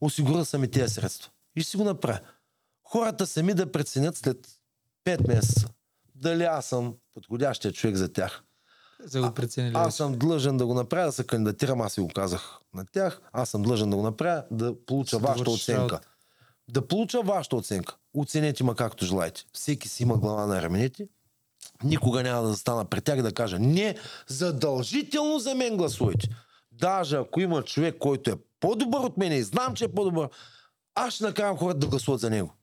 [0.02, 1.32] Осигуря съм и тези средства.
[1.56, 2.20] И ще си го направя.
[2.84, 4.48] Хората сами да преценят след
[5.06, 5.68] 5 месеца
[6.16, 8.44] дали аз съм подходящия човек за тях.
[9.04, 9.74] За го преценили.
[9.76, 13.22] Аз съм длъжен да го направя, да се кандидатирам, аз си го казах на тях.
[13.32, 15.82] Аз съм длъжен да го направя, да получа Да вашата оценка.
[15.82, 16.02] работа.
[16.72, 17.96] Да получа вашата оценка.
[18.14, 19.44] Оценете ма както желаете.
[19.54, 21.08] Всеки си има глава на раменете.
[21.84, 23.96] Никога няма да застана пред тях и да кажа не,
[24.28, 26.30] задължително за мен гласувайте.
[26.72, 30.30] Даже ако има човек, който е по-добър от мен и знам, че е по-добър,
[30.96, 32.54] аз ще накарам хората да гласуват за него.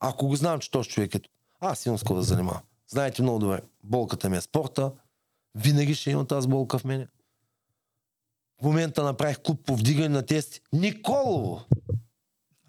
[0.00, 1.32] Ако го знам, че този човек е тук.
[1.60, 2.62] Аз имам с да занимавам.
[2.88, 4.92] Знаете много добре, болката ми е спорта.
[5.56, 7.08] Винаги ще има тази болка в мене.
[8.60, 10.60] В момента направих клуб по вдигане на тести.
[10.72, 11.64] Николово!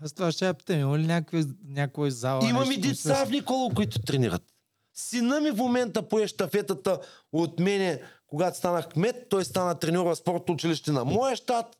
[0.01, 0.79] Аз това ще я питам.
[0.79, 2.49] Има ли някакви, някой зала?
[2.49, 4.43] Имам и деца в Николово, които тренират.
[4.93, 6.99] Сина ми в момента пое штафетата
[7.31, 11.77] от мене, когато станах кмет, той стана треньор в спортно училище на моя щат.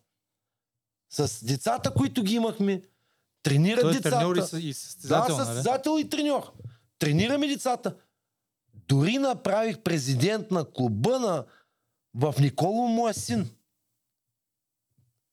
[1.10, 2.82] С децата, които ги имахме,
[3.44, 4.18] тренират Той е децата.
[4.18, 5.56] треньор и, състезател, да, нали?
[5.56, 6.52] състезател и треньор.
[7.00, 7.96] Тренираме децата.
[8.88, 11.46] Дори направих президент на клуба на...
[12.14, 13.50] в Николово моя син.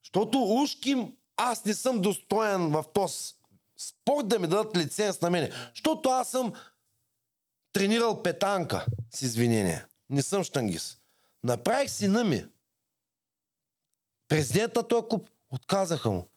[0.04, 3.34] Защото ушки аз не съм достоен в този
[3.76, 5.50] спорт да ми дадат лиценз на мене.
[5.74, 6.52] Защото аз съм
[7.72, 9.86] тренирал петанка, с извинение.
[10.10, 11.00] Не съм штангист.
[11.42, 12.46] Направих сина ми.
[14.28, 15.30] Президент на този клуб.
[15.50, 16.28] Отказаха му.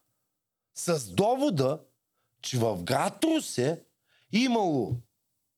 [0.75, 1.79] С довода,
[2.41, 3.83] че в град Русе
[4.31, 4.95] имало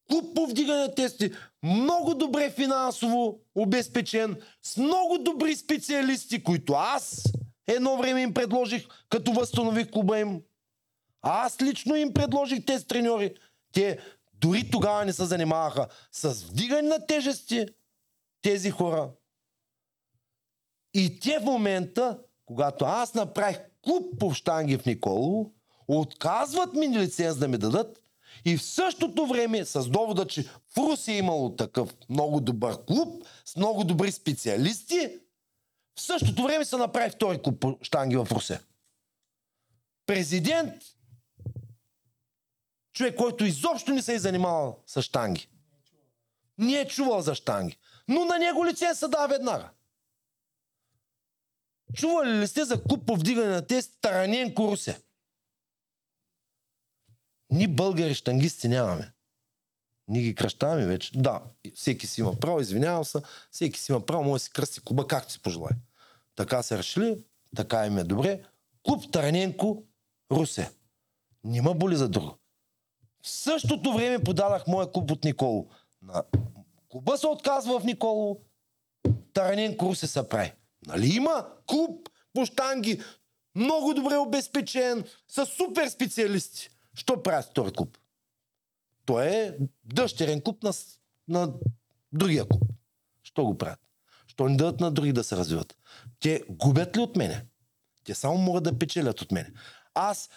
[0.09, 1.31] клуб по вдигане тести,
[1.63, 7.23] много добре финансово обезпечен, с много добри специалисти, които аз
[7.67, 10.41] едно време им предложих, като възстанових клуба им.
[11.21, 13.35] Аз лично им предложих тези треньори.
[13.73, 13.99] Те
[14.33, 17.65] дори тогава не се занимаваха с вдигане на тежести
[18.41, 19.09] тези хора.
[20.93, 25.51] И те в момента, когато аз направих клуб по штанги в Николово,
[25.87, 27.98] отказват ми лиценз да ми дадат
[28.45, 33.23] и в същото време с довода, че в Руси е имало такъв много добър клуб
[33.45, 35.19] с много добри специалисти,
[35.95, 38.59] в същото време се направи втори клуб штанги в Русе.
[40.05, 40.73] Президент,
[42.93, 45.49] човек, който изобщо не се е занимавал с штанги.
[46.57, 47.77] Не е чувал за штанги.
[48.07, 49.69] Но на него лиценз се дава веднага.
[51.93, 55.01] Чували ли сте за клуб по вдигане на тест Тараненко Русе?
[57.51, 59.11] Ни българи штангисти нямаме.
[60.07, 61.11] Ние ги кръщаваме вече.
[61.15, 61.41] Да,
[61.75, 63.19] всеки си има право, извинявам се.
[63.51, 65.71] Всеки си има право, може да си кръсти клуба както си пожелае.
[66.35, 67.17] Така се решили,
[67.55, 68.43] така им е добре.
[68.83, 69.83] Клуб Тараненко
[70.31, 70.71] Русе.
[71.43, 72.37] Нима боли за друго.
[73.23, 75.67] В същото време подадах моя клуб от Николо.
[76.01, 76.23] На
[76.89, 78.39] клуба се отказва в Николо.
[79.33, 80.53] Тараненко Русе се прави.
[80.87, 83.01] Нали има клуб по штанги,
[83.55, 86.69] много добре обезпечен, с супер специалисти.
[86.99, 87.97] Що правят този клуб?
[89.05, 90.73] Той е дъщерен клуб на,
[91.27, 91.53] на
[92.11, 92.63] другия клуб.
[93.23, 93.79] Що го правят?
[94.27, 95.77] Що не дадат на други да се развиват?
[96.19, 97.45] Те губят ли от мене?
[98.03, 99.51] Те само могат да печелят от мене.
[99.93, 100.29] Аз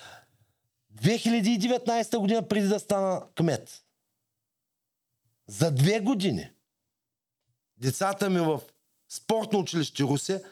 [0.94, 3.84] 2019 година, преди да стана кмет,
[5.46, 6.50] за две години
[7.76, 8.60] децата ми в
[9.08, 10.44] спортно училище Русе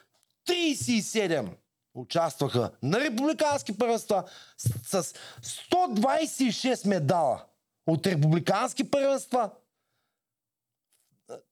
[0.46, 1.56] 37
[2.00, 4.24] участваха на републикански първенства
[4.58, 7.44] с, с 126 медала
[7.86, 9.50] от републикански първенства.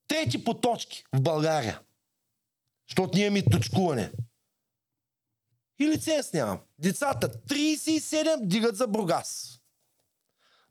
[0.09, 1.81] Трети по точки в България.
[2.89, 4.13] Защото ние ми точкуване.
[5.79, 6.59] И лиценз нямам.
[6.79, 9.61] Децата 37 дигат за Бургас.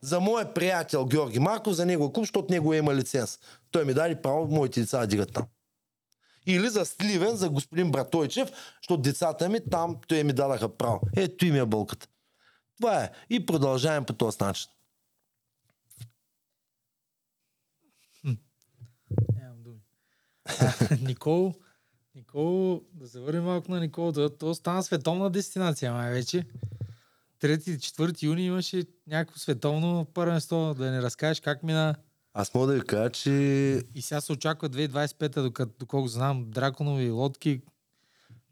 [0.01, 3.39] за моят приятел Георги Марков, за него клуб, защото него има лиценз.
[3.71, 5.45] Той ми даде право моите деца да дигат там.
[6.47, 11.01] Или за Сливен, за господин Братойчев, защото децата ми там, той ми дадаха право.
[11.15, 12.07] Ето им е болката.
[12.77, 13.11] Това е.
[13.29, 14.69] И продължаваме по този начин.
[21.01, 21.53] Никол,
[22.15, 26.45] Никол, да се върнем малко на Никол, да, то стана световна дестинация, май вече.
[27.41, 31.95] 3-4 юни имаше някакво световно първенство, да не разкажеш как мина.
[32.39, 33.31] Аз мога да ви кажа, че
[33.95, 37.61] И сега се очаква 2025-та, докато, доколко знам, драконови лодки.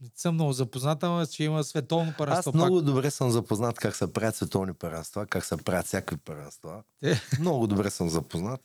[0.01, 2.51] Не съм много запозната, но че има световно аз първенство.
[2.53, 6.83] много добре съм запознат как се правят световни първенства, как се правят всякакви първенства.
[6.99, 8.61] Те- Много добре съм запознат.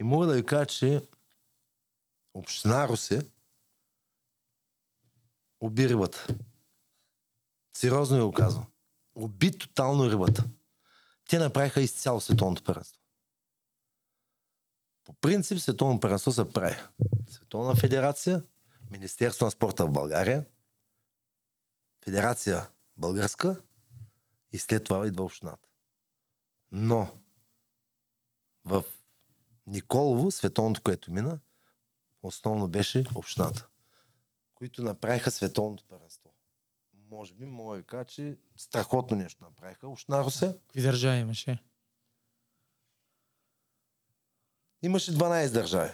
[0.00, 1.02] И мога да ви кажа, че
[2.34, 3.22] Община Русе
[5.60, 6.26] уби рибата.
[7.76, 8.64] Сериозно ви го казвам.
[9.14, 10.44] Уби тотално рибата.
[11.28, 13.01] Те направиха изцяло световното първенство.
[15.04, 16.76] По принцип световно първенство се прави.
[17.28, 18.42] Световна федерация,
[18.90, 20.46] Министерство на спорта в България,
[22.04, 23.62] Федерация българска
[24.52, 25.68] и след това идва общината.
[26.72, 27.08] Но
[28.64, 28.84] в
[29.66, 31.38] Николово, световното, което мина,
[32.22, 33.68] основно беше общината,
[34.54, 36.30] които направиха световното първенство.
[37.10, 39.88] Може би, мога да кажа, че страхотно нещо направиха.
[39.88, 41.62] Община Русе Какви държави имаше?
[44.82, 45.90] Имаше 12 държави.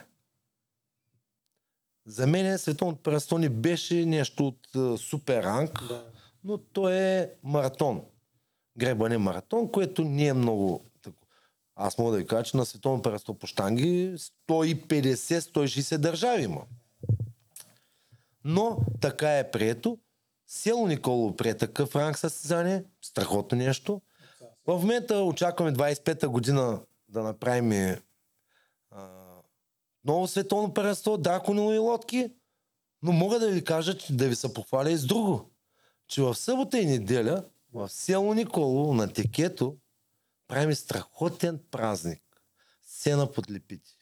[2.06, 5.80] За мен световното първенство не беше нещо от супер ранг,
[6.44, 8.02] но то е маратон.
[8.78, 10.84] Гребане маратон, което не е много.
[11.76, 14.14] Аз мога да ви кажа, че на световно първенство по штанги
[14.48, 16.62] 150-160 държави има.
[18.44, 19.98] Но така е прието.
[20.46, 22.84] Село Николово прие такъв ранг състезание.
[23.02, 24.00] Страхотно нещо.
[24.66, 27.96] В момента очакваме 25-та година да направим
[30.04, 32.32] ново световно първенство, драконови лодки.
[33.02, 35.50] Но мога да ви кажа, че да ви се похваля и с друго.
[36.08, 39.76] Че в събота и неделя в село Николово на Текето
[40.48, 42.22] правим страхотен празник.
[42.82, 43.94] Сцена под лепити.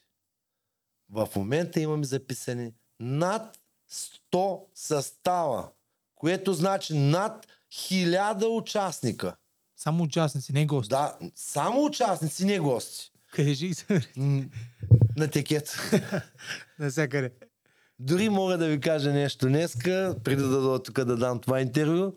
[1.09, 3.59] В момента имаме записани над
[3.91, 5.69] 100 състава,
[6.15, 9.35] което значи над 1000 участника.
[9.75, 10.89] Само участници, не гости.
[10.89, 13.11] Да, само участници, не гости.
[13.37, 13.73] Кажи
[15.17, 15.79] На текет.
[16.79, 17.31] Навсякъде.
[17.99, 22.11] Дори мога да ви кажа нещо днеска, преди да дойда тук да дам това интервю.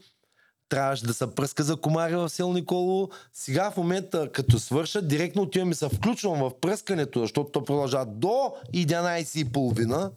[0.68, 3.10] Трябваше да се пръска за комари в село Николово.
[3.32, 8.06] Сега в момента, като свърша, директно отивам и се включвам в пръскането, защото то продължава
[8.06, 10.10] до 11.30.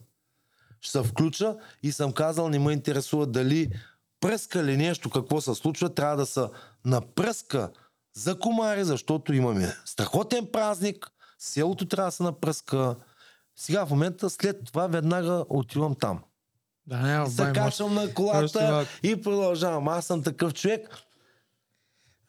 [0.81, 3.69] Ще се включа и съм казал, не ме интересува дали
[4.19, 6.41] пръска ли нещо, какво се случва, трябва да се
[6.85, 7.69] напръска
[8.13, 12.95] за комари, защото имаме страхотен празник, селото трябва да се напръска.
[13.55, 16.23] Сега в момента, след това веднага отивам там.
[16.87, 19.87] Да, няма качвам на Още колата и продължавам.
[19.87, 20.97] Аз съм такъв човек.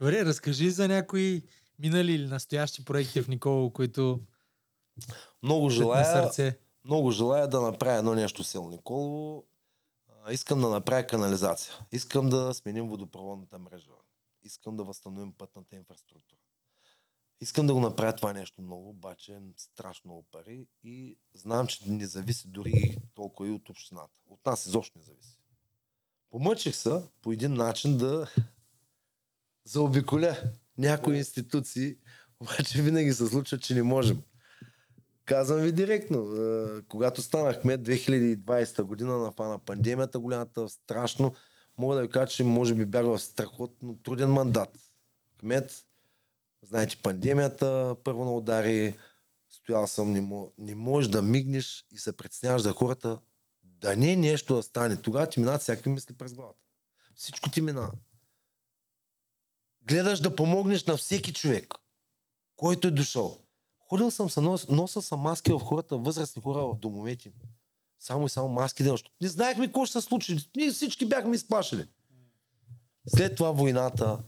[0.00, 1.42] Добре, разкажи за някои
[1.78, 4.20] минали или настоящи проекти в Николо, които
[5.42, 6.58] Много на желая, сърце.
[6.84, 9.44] много желая да направя едно нещо село Николово.
[10.30, 11.74] Искам да направя канализация.
[11.92, 13.90] Искам да сменим водопроводната мрежа.
[14.44, 16.40] Искам да възстановим пътната инфраструктура.
[17.40, 21.90] Искам да го направя това нещо много, обаче е страшно много пари и знам, че
[21.90, 24.14] не зависи дори толкова и от общината.
[24.26, 25.38] От нас изобщо не зависи.
[26.30, 28.30] Помъчих се по един начин да
[29.64, 30.36] заобиколя
[30.78, 31.96] някои институции,
[32.40, 34.22] обаче винаги се случва, че не можем.
[35.24, 36.28] Казвам ви директно,
[36.88, 41.34] когато станах кмет 2020 година на пандемията, голямата страшно,
[41.78, 44.78] мога да ви кажа, че може би бях в страхотно труден мандат.
[45.38, 45.86] Кмет,
[46.62, 48.96] знаете, пандемията първо на удари,
[49.50, 53.18] стоял съм, не, мо, не можеш да мигнеш и се притесняваш за хората,
[53.62, 55.02] да не е нещо да стане.
[55.02, 56.58] Тогава ти минават всякакви мисли през главата.
[57.14, 57.92] Всичко ти минава.
[59.82, 61.74] Гледаш да помогнеш на всеки човек,
[62.56, 63.38] който е дошъл.
[63.78, 67.32] Ходил съм се, нос, носил съм маски в хората, възрастни хора в домовете.
[68.04, 70.50] Само и само маски да Не знаехме какво ще се случи.
[70.56, 71.88] Ние всички бяхме изплашили.
[73.06, 74.18] След това войната.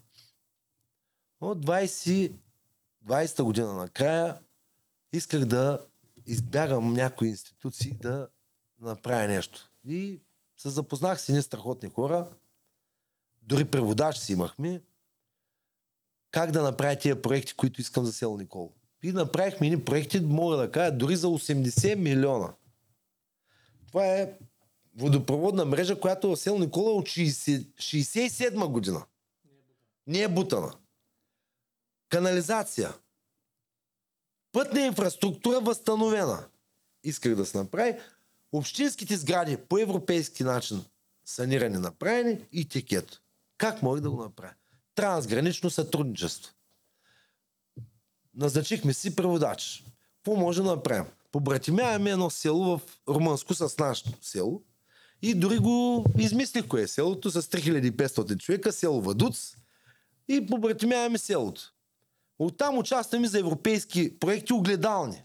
[1.41, 2.33] От 20,
[3.07, 4.39] 20-та година накрая
[5.13, 5.87] исках да
[6.27, 8.29] избягам някои институции да
[8.81, 9.71] направя нещо.
[9.85, 10.21] И
[10.57, 12.29] се запознах с едни страхотни хора.
[13.43, 14.83] Дори преводач си имахме.
[16.31, 18.73] Как да направя тия проекти, които искам за село Никол.
[19.03, 22.55] И направихме едни проекти, мога да кажа, дори за 80 милиона.
[23.89, 24.33] Това е
[24.97, 29.05] водопроводна мрежа, която в село Никола е от 60, 67 година.
[30.07, 30.73] Не е бутана.
[32.09, 32.93] Канализация.
[34.53, 36.45] Пътна инфраструктура възстановена.
[37.05, 37.99] Исках да се направи.
[38.53, 40.85] Общинските сгради по европейски начин
[41.25, 43.21] санирани направени и тикет.
[43.59, 44.55] Как мога да го направя?
[44.95, 46.53] Трансгранично сътрудничество.
[48.35, 49.85] Назначихме си преводач.
[50.17, 51.07] Какво може да направим?
[51.37, 54.63] Побратимяваме едно село в Румънско с нашето село
[55.23, 59.57] и дори го измислих кое е селото с 3500 човека, село Вадуц
[60.29, 61.75] и побратимяваме селото.
[62.39, 65.25] Оттам участваме за европейски проекти огледални.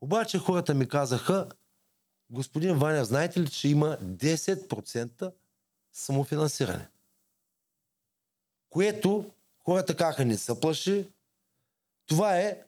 [0.00, 1.48] Обаче хората ми казаха,
[2.30, 5.32] господин Ваня, знаете ли, че има 10%
[5.92, 6.88] самофинансиране?
[8.70, 9.30] Което
[9.64, 11.08] хората кака не се плаши.
[12.06, 12.62] Това е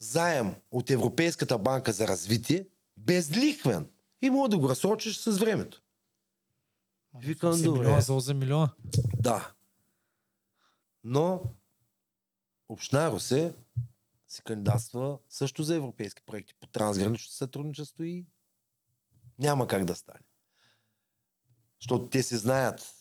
[0.00, 2.66] заем от Европейската банка за развитие,
[2.96, 3.90] безлихвен.
[4.22, 5.82] И мога да го разсрочиш с времето.
[7.14, 7.78] Викам, 8 добре.
[7.78, 8.74] милиона за 8 милиона.
[9.18, 9.52] Да.
[11.04, 11.42] Но
[12.68, 13.54] Община Русе
[14.28, 18.26] си кандидатства също за европейски проекти по трансгранично сътрудничество и
[19.38, 20.24] няма как да стане.
[21.80, 22.94] Защото те си знаят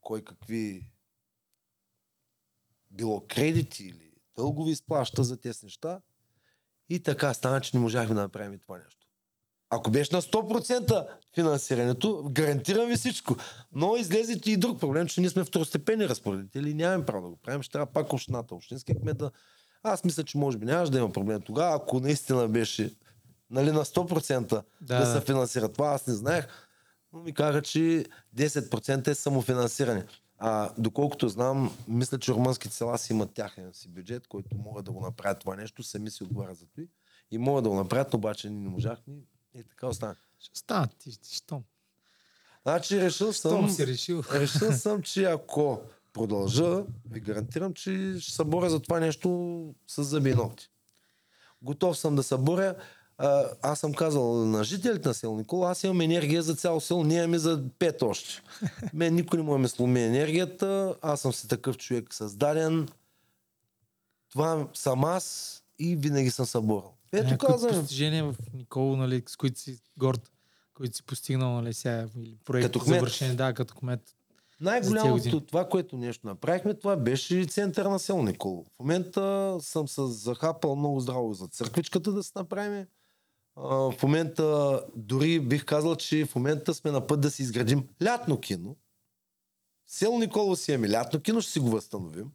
[0.00, 0.92] кой какви
[2.90, 6.00] било кредити или дългови изплаща за тези неща.
[6.88, 9.06] И така стана, че не можахме да направим това нещо.
[9.70, 13.36] Ако беше на 100% финансирането, гарантирам ви всичко.
[13.72, 17.62] Но излезе и друг проблем, че ние сме второстепенни разпоредители нямаме право да го правим.
[17.62, 19.30] Ще трябва пак общината, общинския кмет да...
[19.82, 22.94] Аз мисля, че може би нямаше да има проблем тогава, ако наистина беше
[23.50, 25.06] нали, на 100% да, Да, да да.
[25.06, 25.88] се финансира това.
[25.88, 26.46] Аз не знаех,
[27.12, 28.04] но ми казаха, че
[28.36, 30.06] 10% е самофинансиране.
[30.44, 34.92] А доколкото знам, мисля, че румънските села си имат тяхен си бюджет, който могат да
[34.92, 36.84] го направят това нещо, сами си отговарят за това.
[37.30, 39.14] И могат да го направят, обаче ние не можахме.
[39.54, 40.16] И така остана.
[40.38, 41.64] Ще стана ти, ти, щом.
[42.62, 44.22] Значи решил Щом съм, си решил.
[44.32, 45.80] решил съм, че ако
[46.12, 50.34] продължа, ви гарантирам, че ще се боря за това нещо с зъби.
[51.62, 52.74] Готов съм да се боря.
[53.24, 57.04] А, аз съм казал на жителите на село Никола, аз имам енергия за цяло село,
[57.04, 58.42] ние имаме за пет още.
[58.94, 62.88] Мен никой не да ме сломи енергията, аз съм си такъв човек създаден.
[64.30, 66.90] Това съм аз и винаги съм се борил.
[67.12, 67.80] Ето Някакви казвам.
[67.80, 70.30] постижения в Николо, нали, с които си горд,
[70.74, 72.94] които си постигнал, нали, сега, или проект Като кмет.
[72.94, 74.00] завършен, да, като кмет.
[74.60, 78.64] Най-голямото, това, което нещо направихме, това беше център на село Николо.
[78.64, 82.86] В момента съм се захапал много здраво за църквичката да се направим.
[83.56, 88.40] В момента дори бих казал, че в момента сме на път да си изградим лятно
[88.40, 88.76] кино.
[89.86, 92.30] Село Николо си имаме лятно кино, ще си го възстановим.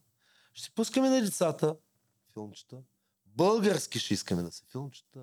[0.54, 1.76] Ще пускаме на децата
[2.34, 2.78] филмчета.
[3.26, 5.20] Български ще искаме да са филмчета.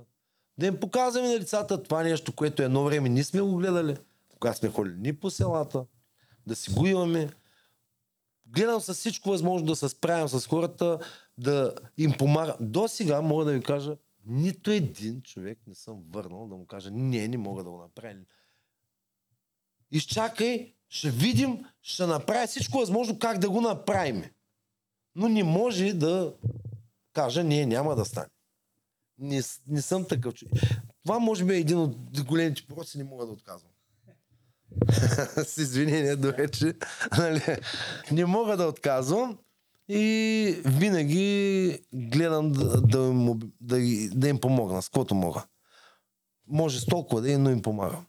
[0.58, 3.96] Да им показваме на децата това нещо, което едно време ние сме го гледали,
[4.38, 5.84] когато сме ходили ни по селата
[6.46, 7.30] да си го имаме.
[8.46, 10.98] Гледам с всичко възможно да се справям с хората,
[11.38, 12.56] да им помагам.
[12.60, 13.96] До сега мога да ви кажа,
[14.26, 18.20] нито един човек не съм върнал да му кажа, не, не мога да го направя.
[19.90, 24.24] Изчакай, ще видим, ще направя всичко възможно как да го направим.
[25.14, 26.34] Но не може да
[27.12, 28.28] кажа, не, няма да стане.
[29.18, 30.52] Не, не съм такъв човек.
[31.02, 33.70] Това може би е един от големите пороци, не мога да отказвам
[35.44, 36.74] с извинение до вече,
[37.18, 37.42] нали,
[38.12, 39.38] не мога да отказвам
[39.88, 42.98] и винаги гледам да, да,
[43.78, 45.44] им, да, им помогна с каквото мога.
[46.46, 48.06] Може с толкова да е, но им помагам.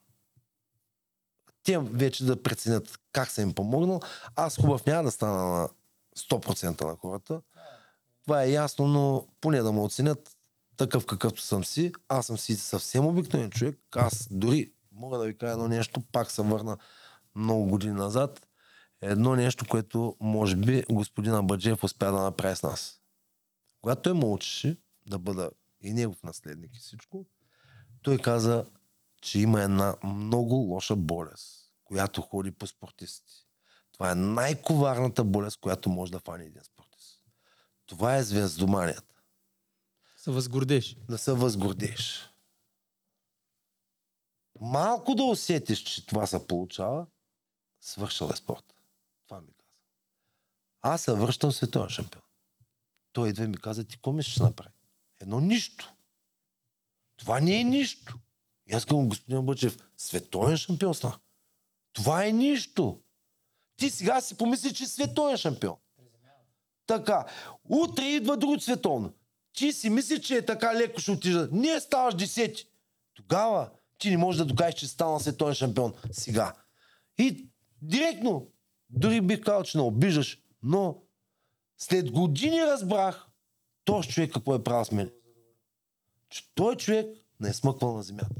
[1.64, 4.00] Те вече да преценят как съм им помогнал.
[4.36, 5.70] Аз хубав няма да стана на
[6.18, 7.42] 100% на хората.
[8.24, 10.36] Това е ясно, но поне да ме оценят
[10.78, 11.94] такъв какъвто съм си.
[12.08, 13.80] Аз съм си съвсем обикновен човек.
[13.96, 16.78] Аз дори мога да ви кажа едно нещо, пак се върна
[17.36, 18.45] много години назад.
[19.08, 23.02] Едно нещо, което може би господин Абаджиев успя да направи с нас.
[23.82, 25.52] Когато той ме учеше да бъда
[25.82, 27.26] и негов наследник и всичко,
[28.02, 28.66] той каза,
[29.22, 33.34] че има една много лоша болест, която ходи по спортисти.
[33.92, 37.24] Това е най-коварната болест, която може да фане един спортист.
[37.86, 39.16] Това е звездоманията.
[40.18, 40.98] Се възгордеш.
[41.10, 42.30] Да се възгордеш.
[44.62, 47.08] Малко да усетиш, че това се получава,
[47.82, 48.75] свършил е спорт.
[50.88, 52.22] Аз се връщам световен шампион.
[53.14, 54.70] Той идва и ми каза, ти какво да направи?
[55.22, 55.94] Едно нищо.
[57.18, 58.20] Това не е нищо.
[58.68, 61.20] И аз казвам, господин Бъчев, световен шампион стана.
[61.94, 63.00] Това е нищо.
[63.78, 65.76] Ти сега си помисли, че световен шампион.
[66.88, 67.26] Така.
[67.70, 69.14] Утре идва друго световно.
[69.54, 71.50] Ти си мислиш, че е така леко ще отижда.
[71.52, 72.68] Не ставаш десети.
[73.14, 75.94] Тогава ти не можеш да докажеш, че си станал световен шампион.
[76.12, 76.54] Сега.
[77.18, 77.48] И
[77.82, 78.48] директно,
[78.90, 81.02] дори бих казал, че не обиждаш, но
[81.78, 83.28] след години разбрах,
[83.84, 85.12] този човек какво е правил с мен?
[86.30, 88.36] Че той човек не е смъквал на земята.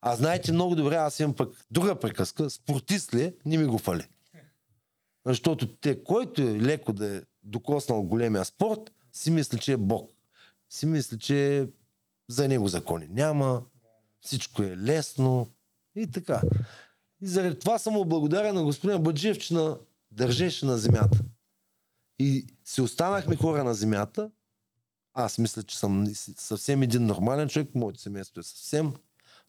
[0.00, 2.50] А знаете много добре, аз имам пък друга приказка.
[2.50, 4.08] Спортист ли е, не ми го фали.
[5.26, 8.80] Защото те, който е леко да е докоснал големия спорт,
[9.12, 10.10] си мисли, че е Бог.
[10.70, 11.68] Си мисли, че
[12.28, 13.62] за него закони няма,
[14.20, 15.50] всичко е лесно
[15.94, 16.42] и така.
[17.20, 19.78] И заради това съм благодарен на господин Баджиев, че на,
[20.16, 21.18] държеше на земята.
[22.18, 24.30] И си останахме хора на земята.
[25.14, 27.74] Аз мисля, че съм съвсем един нормален човек.
[27.74, 28.94] Моето семейство е съвсем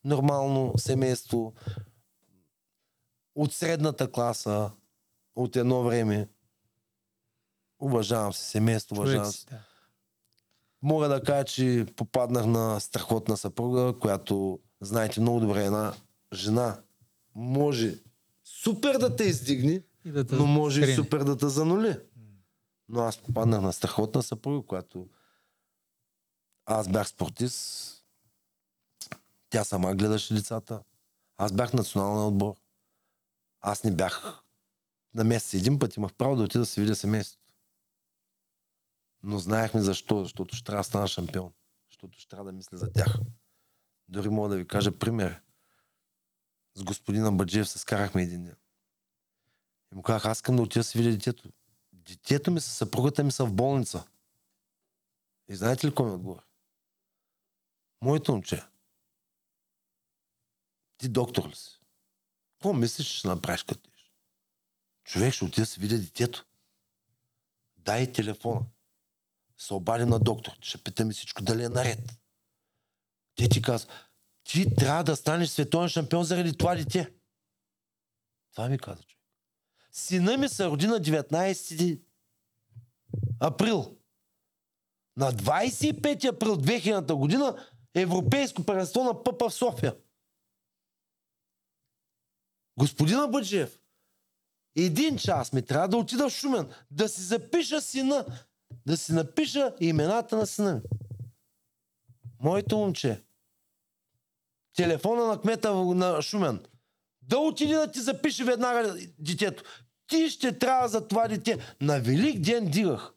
[0.03, 1.53] нормално семейство.
[3.35, 4.71] От средната класа,
[5.35, 6.29] от едно време.
[7.79, 9.45] Уважавам се семейство, уважавам се.
[9.45, 9.59] Да.
[10.81, 15.93] Мога да кажа, че попаднах на страхотна съпруга, която, знаете много добре, една
[16.33, 16.81] жена
[17.35, 17.95] може
[18.43, 20.93] супер да те издигне, да но може скрини.
[20.93, 21.99] и супер да те занули.
[22.89, 25.09] Но аз попаднах на страхотна съпруга, която
[26.65, 27.93] аз бях спортист,
[29.49, 30.83] тя сама гледаше децата.
[31.37, 32.55] Аз бях национален отбор.
[33.61, 34.43] Аз не бях
[35.13, 37.53] на месец един път, имах право да отида да се видя семейството.
[39.23, 41.53] Но знаехме защо, защото ще трябва да стана шампион.
[41.89, 43.19] Защото ще трябва да мисля за тях.
[44.07, 45.41] Дори мога да ви кажа пример.
[46.75, 48.55] С господина Баджиев се скарахме един ден.
[49.91, 51.49] И му казах, аз искам да отида да се видя детето.
[51.93, 54.07] Детето ми с съпругата ми са в болница.
[55.49, 56.45] И знаете ли кой ми отговори?
[58.01, 58.63] Моето момче.
[60.97, 61.79] Ти доктор ли си?
[62.53, 63.89] Какво мислиш, че ще направиш като
[65.07, 66.45] Човек ще отида да се видя детето.
[67.77, 68.65] Дай телефона.
[69.57, 70.51] Се обади на доктор.
[70.61, 71.99] Ще питаме всичко дали е наред.
[73.35, 73.93] Те ти казва,
[74.43, 77.13] ти трябва да станеш световен шампион заради това дете.
[78.51, 79.16] Това ми каза човек.
[79.97, 82.01] Сина ми се роди на 19
[83.39, 83.97] април.
[85.17, 89.95] На 25 април 2000 година Европейско първенство на Пъпа в София.
[92.79, 93.79] Господина Бъджиев,
[94.75, 98.25] един час ми трябва да отида в Шумен, да си запиша сина,
[98.85, 100.81] да си напиша имената на сина ми.
[102.39, 103.23] Моето момче.
[104.75, 106.65] Телефона на кмета на Шумен.
[107.21, 109.63] Да отиде да ти запише веднага детето.
[110.07, 111.57] Ти ще трябва за това дете.
[111.81, 113.13] На Велик ден дигах.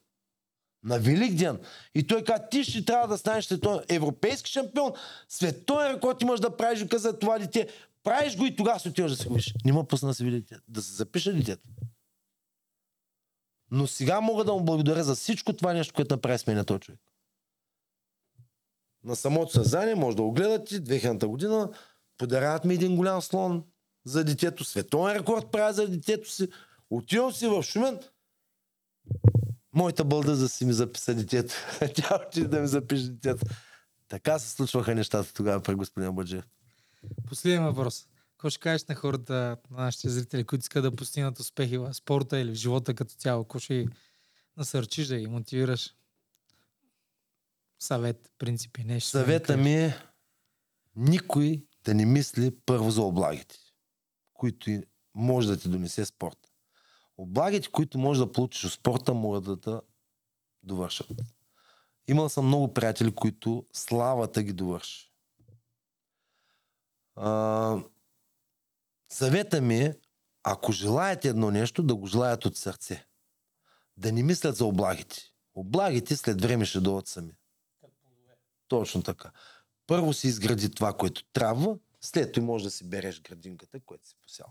[0.83, 1.59] На Велик ден.
[1.95, 4.91] И той каза, ти ще трябва да станеш световен европейски шампион,
[5.29, 7.67] световен рекорд имаш да правиш за това дете.
[8.03, 9.53] Правиш го и тогава се отиваш да се ходиш.
[9.65, 11.69] Не ма пусна да се види да се запише детето.
[13.71, 16.79] Но сега мога да му благодаря за всичко това нещо, което направи с мен този
[16.79, 16.99] човек.
[19.03, 21.69] На самото съзнание може да го гледате, 2000 година,
[22.17, 23.63] подаряват ми един голям слон
[24.05, 26.47] за детето, световен рекорд правя за детето си,
[26.91, 27.99] отивам си в Шумен,
[29.73, 31.53] моята бълда за си ми записа детето.
[31.95, 33.45] Тя отиде да ми запише детето.
[34.07, 36.45] Така се случваха нещата тогава при господин Баджиев.
[37.27, 38.07] Последен въпрос.
[38.31, 42.39] Какво ще кажеш на хората, на нашите зрители, които искат да постигнат успехи в спорта
[42.39, 43.43] или в живота като цяло?
[43.43, 43.87] Какво ще
[44.57, 45.95] насърчиш да ги мотивираш?
[47.79, 49.09] Съвет, принципи, нещо.
[49.09, 49.97] Съвета ми е
[50.95, 53.55] никой да не мисли първо за облагите,
[54.33, 54.81] които
[55.15, 56.40] може да ти донесе спорт.
[57.21, 59.71] Облагите, които може да получиш от спорта, могат да те
[60.63, 61.07] довършат.
[62.07, 65.11] Имал съм много приятели, които славата ги довърши.
[69.09, 69.97] Съвета ми е,
[70.43, 73.05] ако желаете едно нещо, да го желаят от сърце.
[73.97, 75.31] Да не мислят за облагите.
[75.53, 77.33] Облагите след време ще дойдат сами.
[78.67, 79.31] Точно така.
[79.87, 84.15] Първо си изгради това, което трябва, след това може да си береш градинката, която си
[84.21, 84.47] посял.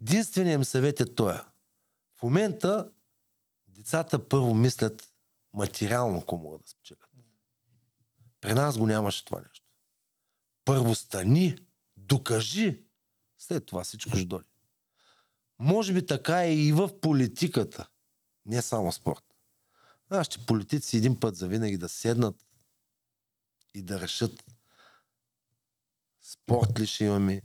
[0.00, 1.38] Единственият ми съвет е този.
[2.16, 2.90] В момента
[3.68, 5.12] децата първо мислят
[5.52, 7.10] материално, ако могат да спечелят.
[8.40, 9.66] При нас го нямаше това нещо.
[10.64, 11.56] Първо стани,
[11.96, 12.84] докажи,
[13.38, 14.48] след това всичко ще дойде.
[15.58, 17.88] Може би така е и в политиката,
[18.46, 19.24] не само спорт.
[20.10, 22.46] Нашите политици един път за винаги да седнат
[23.74, 24.44] и да решат
[26.20, 27.42] спорт ли ще имаме,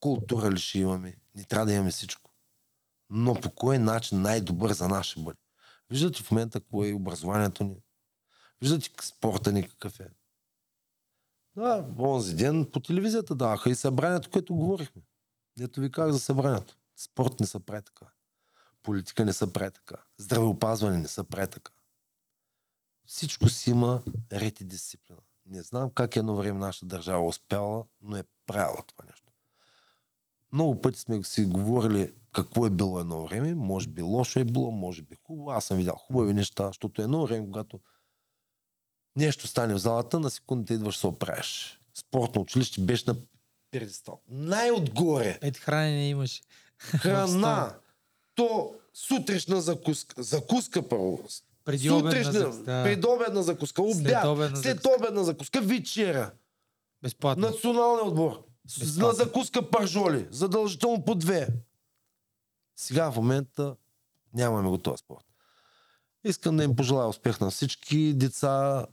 [0.00, 1.16] култура ли ще имаме.
[1.34, 2.30] Не трябва да имаме всичко.
[3.10, 5.38] Но по кой начин най-добър за нас ще бъде?
[5.90, 7.76] Виждате в момента какво е образованието ни.
[8.60, 10.08] Виждате спорта ни какъв е.
[11.56, 15.02] Да, онзи ден по телевизията даваха и събранието, което говорихме.
[15.60, 16.76] Ето ви казах за събранието.
[16.96, 18.06] Спорт не се прави така.
[18.82, 19.96] Политика не се прави така.
[20.18, 21.72] Здравеопазване не се прави така.
[23.06, 24.02] Всичко си има
[24.32, 25.20] ред и дисциплина.
[25.46, 29.23] Не знам как едно време нашата държава успяла, но е правила това нещо.
[30.54, 33.54] Много пъти сме си говорили какво е било едно време.
[33.54, 35.50] Може би лошо е било, може би хубаво.
[35.50, 37.80] Аз съм видял хубави неща, защото едно време, когато
[39.16, 41.80] нещо стане в залата, на секундата идваш се оправиш.
[41.94, 43.16] Спортно училище беше на
[43.70, 44.20] педестал.
[44.28, 45.38] Най-отгоре.
[45.42, 46.42] Ето хранене имаше.
[46.78, 47.74] Храна.
[48.34, 50.22] То сутрешна закуска.
[50.22, 51.24] Закуска първо.
[51.64, 52.84] Преди Сутрешна, закуска, да.
[52.84, 54.96] предобедна закуска, обяд, след обедна след закуска.
[54.98, 56.32] обедна закуска, вечера.
[57.02, 57.46] Безплатно.
[57.46, 58.53] Националния отбор.
[58.96, 60.28] На закуска пържоли.
[60.30, 61.48] Задължително по две.
[62.76, 63.76] Сега в момента
[64.34, 65.24] нямаме го този спорт.
[66.24, 68.86] Искам да им пожелая успех на всички деца,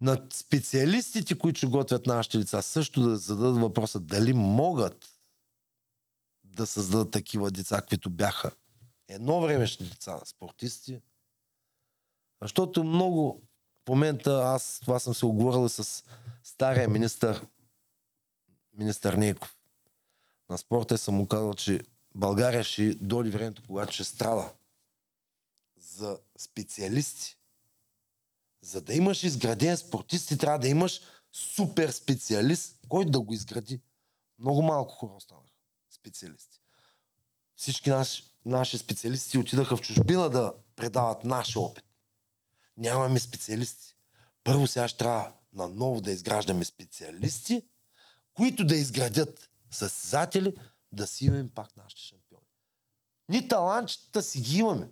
[0.00, 5.20] на специалистите, които готвят нашите деца, също да зададат въпроса дали могат
[6.44, 8.50] да създадат такива деца, каквито бяха
[9.08, 11.00] едно времешни деца, спортисти.
[12.42, 13.42] Защото много
[13.86, 16.04] в момента аз това съм се оговорил с
[16.42, 17.46] стария министър,
[18.72, 19.56] министър Нейков
[20.50, 21.80] на спорта съм му казал, че
[22.14, 24.52] България ще дойде времето, когато ще страда
[25.80, 27.36] за специалисти.
[28.62, 31.00] За да имаш изграден спортист, ти трябва да имаш
[31.32, 33.80] супер специалист, който да го изгради.
[34.38, 35.50] Много малко хора останаха
[35.90, 36.60] специалисти.
[37.56, 41.84] Всички наши, наши специалисти отидаха в чужбина да предават нашия опит.
[42.76, 43.96] Нямаме специалисти.
[44.44, 47.62] Първо сега ще трябва наново да изграждаме специалисти,
[48.34, 50.56] които да изградят състезатели,
[50.92, 52.46] да си имаме пак нашите шампиони.
[53.28, 54.90] Ни талантчета си ги имаме.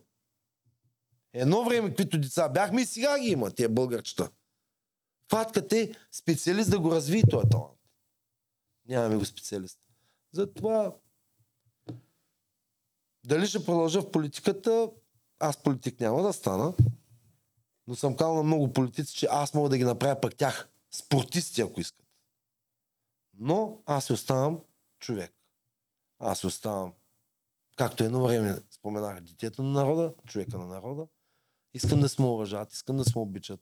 [1.32, 4.30] Едно време, които деца бяхме и сега ги има, тия българчета.
[5.30, 7.78] Фатката е специалист да го развие този талант.
[8.88, 9.78] Нямаме го специалист.
[10.32, 10.94] Затова
[13.24, 14.90] дали ще продължа в политиката,
[15.38, 16.74] аз политик няма да стана,
[17.86, 21.60] но съм казал на много политици, че аз мога да ги направя пък тях спортисти,
[21.60, 22.07] ако искат.
[23.38, 24.60] Но аз оставам
[24.98, 25.34] човек.
[26.18, 26.92] Аз оставам,
[27.76, 31.06] както едно време споменах, детето на народа, човека на народа.
[31.74, 33.60] Искам да сме уважат, искам да сме обичат.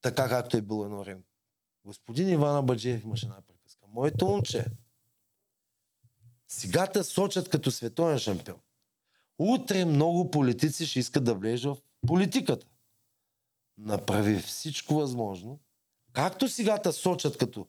[0.00, 1.22] Така както е било едно време.
[1.84, 3.86] Господин Ивана Баджиев имаше една приказка.
[3.88, 4.66] Моето момче,
[6.48, 8.60] сега те сочат като световен шампион.
[9.38, 12.66] Утре много политици ще искат да влезат в политиката.
[13.78, 15.60] Направи всичко възможно.
[16.12, 17.66] Както сега те сочат като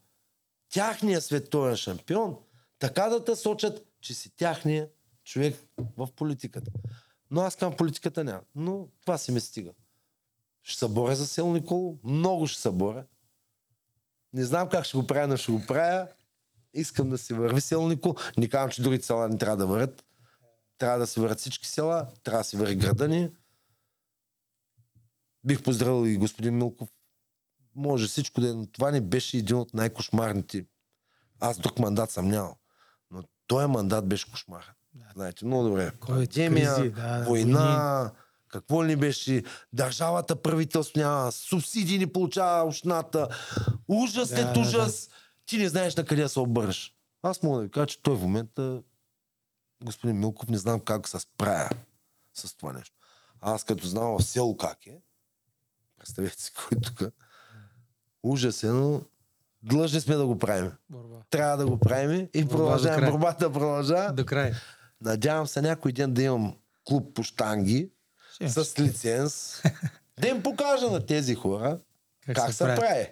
[0.75, 2.37] тяхния световен шампион,
[2.79, 4.89] така да те сочат, че си тяхния
[5.23, 5.55] човек
[5.97, 6.71] в политиката.
[7.31, 8.41] Но аз към политиката няма.
[8.55, 9.71] Но това си ме стига.
[10.63, 11.97] Ще се боря за Сел Николо.
[12.03, 13.05] Много ще се боря.
[14.33, 16.07] Не знам как ще го правя, но ще го правя.
[16.73, 18.15] Искам да си върви Сел Николо.
[18.37, 20.05] Не казвам, че другите села не трябва да вървят.
[20.77, 22.07] Трябва да си вървят всички села.
[22.23, 23.31] Трябва да си върви града ни.
[25.43, 26.89] Бих поздравил и господин Милков.
[27.75, 30.65] Може всичко да е, но това не беше един от най-кошмарните.
[31.39, 32.57] Аз друг мандат съм нямал.
[33.11, 34.73] Но този мандат беше кошмар.
[35.13, 35.91] Знаете, много добре.
[36.07, 38.11] Пандемия, кризи, да, да, война,
[38.47, 39.43] какво ли не беше,
[39.73, 43.27] държавата, правителство няма, субсидии не получава общината,
[43.87, 45.09] ужас Да, след да, ужас,
[45.45, 46.95] ти не знаеш на къде да се обърнеш.
[47.21, 48.81] Аз мога да ви кажа, че той в момента,
[49.83, 51.69] господин Милков, не знам как се справя
[52.33, 52.95] с това нещо.
[53.41, 55.01] Аз като знам в село как е,
[55.97, 57.13] представете си кой тук,
[58.25, 59.01] ужас е, но
[59.63, 60.71] длъжни сме да го правим.
[60.89, 61.15] Борба.
[61.29, 63.11] Трябва да го правим и Борба продължаваме.
[63.11, 64.13] Борбата продължава.
[64.13, 64.53] До край.
[65.01, 67.89] Надявам се някой ден да имам клуб по штанги
[68.33, 68.49] Ще.
[68.49, 69.61] с лиценз.
[70.21, 71.79] да им покажа на тези хора
[72.33, 73.07] как, се, прави.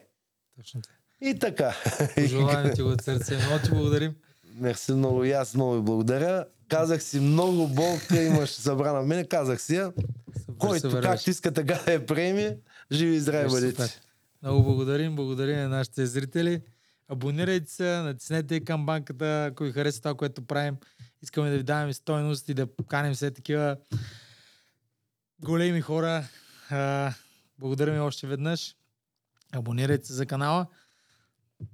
[0.58, 0.94] Точно така.
[1.22, 1.76] И така.
[2.16, 3.38] Пожелаваме ти го от сърце.
[3.38, 4.16] Много ти благодарим.
[4.56, 6.46] Мерси много и аз много ви благодаря.
[6.70, 9.28] Казах си много болка имаш събрана в мене.
[9.28, 9.94] Казах си я.
[10.58, 12.58] Който както иска така да я приеме,
[12.92, 14.02] живи и здрави бъдете.
[14.44, 15.16] Много благодарим.
[15.16, 16.62] Благодарим на нашите зрители.
[17.08, 20.78] Абонирайте се, натиснете камбанката, ако ви хареса това, което правим.
[21.22, 23.78] Искаме да ви даваме стойност и да поканим все такива
[25.40, 26.24] големи хора.
[27.60, 28.76] Благодарим ви още веднъж.
[29.52, 30.68] Абонирайте се за канала.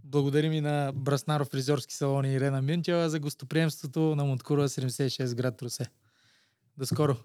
[0.03, 5.61] Благодарим и на Браснаров фризьорски салон и Ирена Минчева за гостоприемството на Монткура 76 град
[5.61, 5.85] Русе.
[6.77, 7.17] До скоро!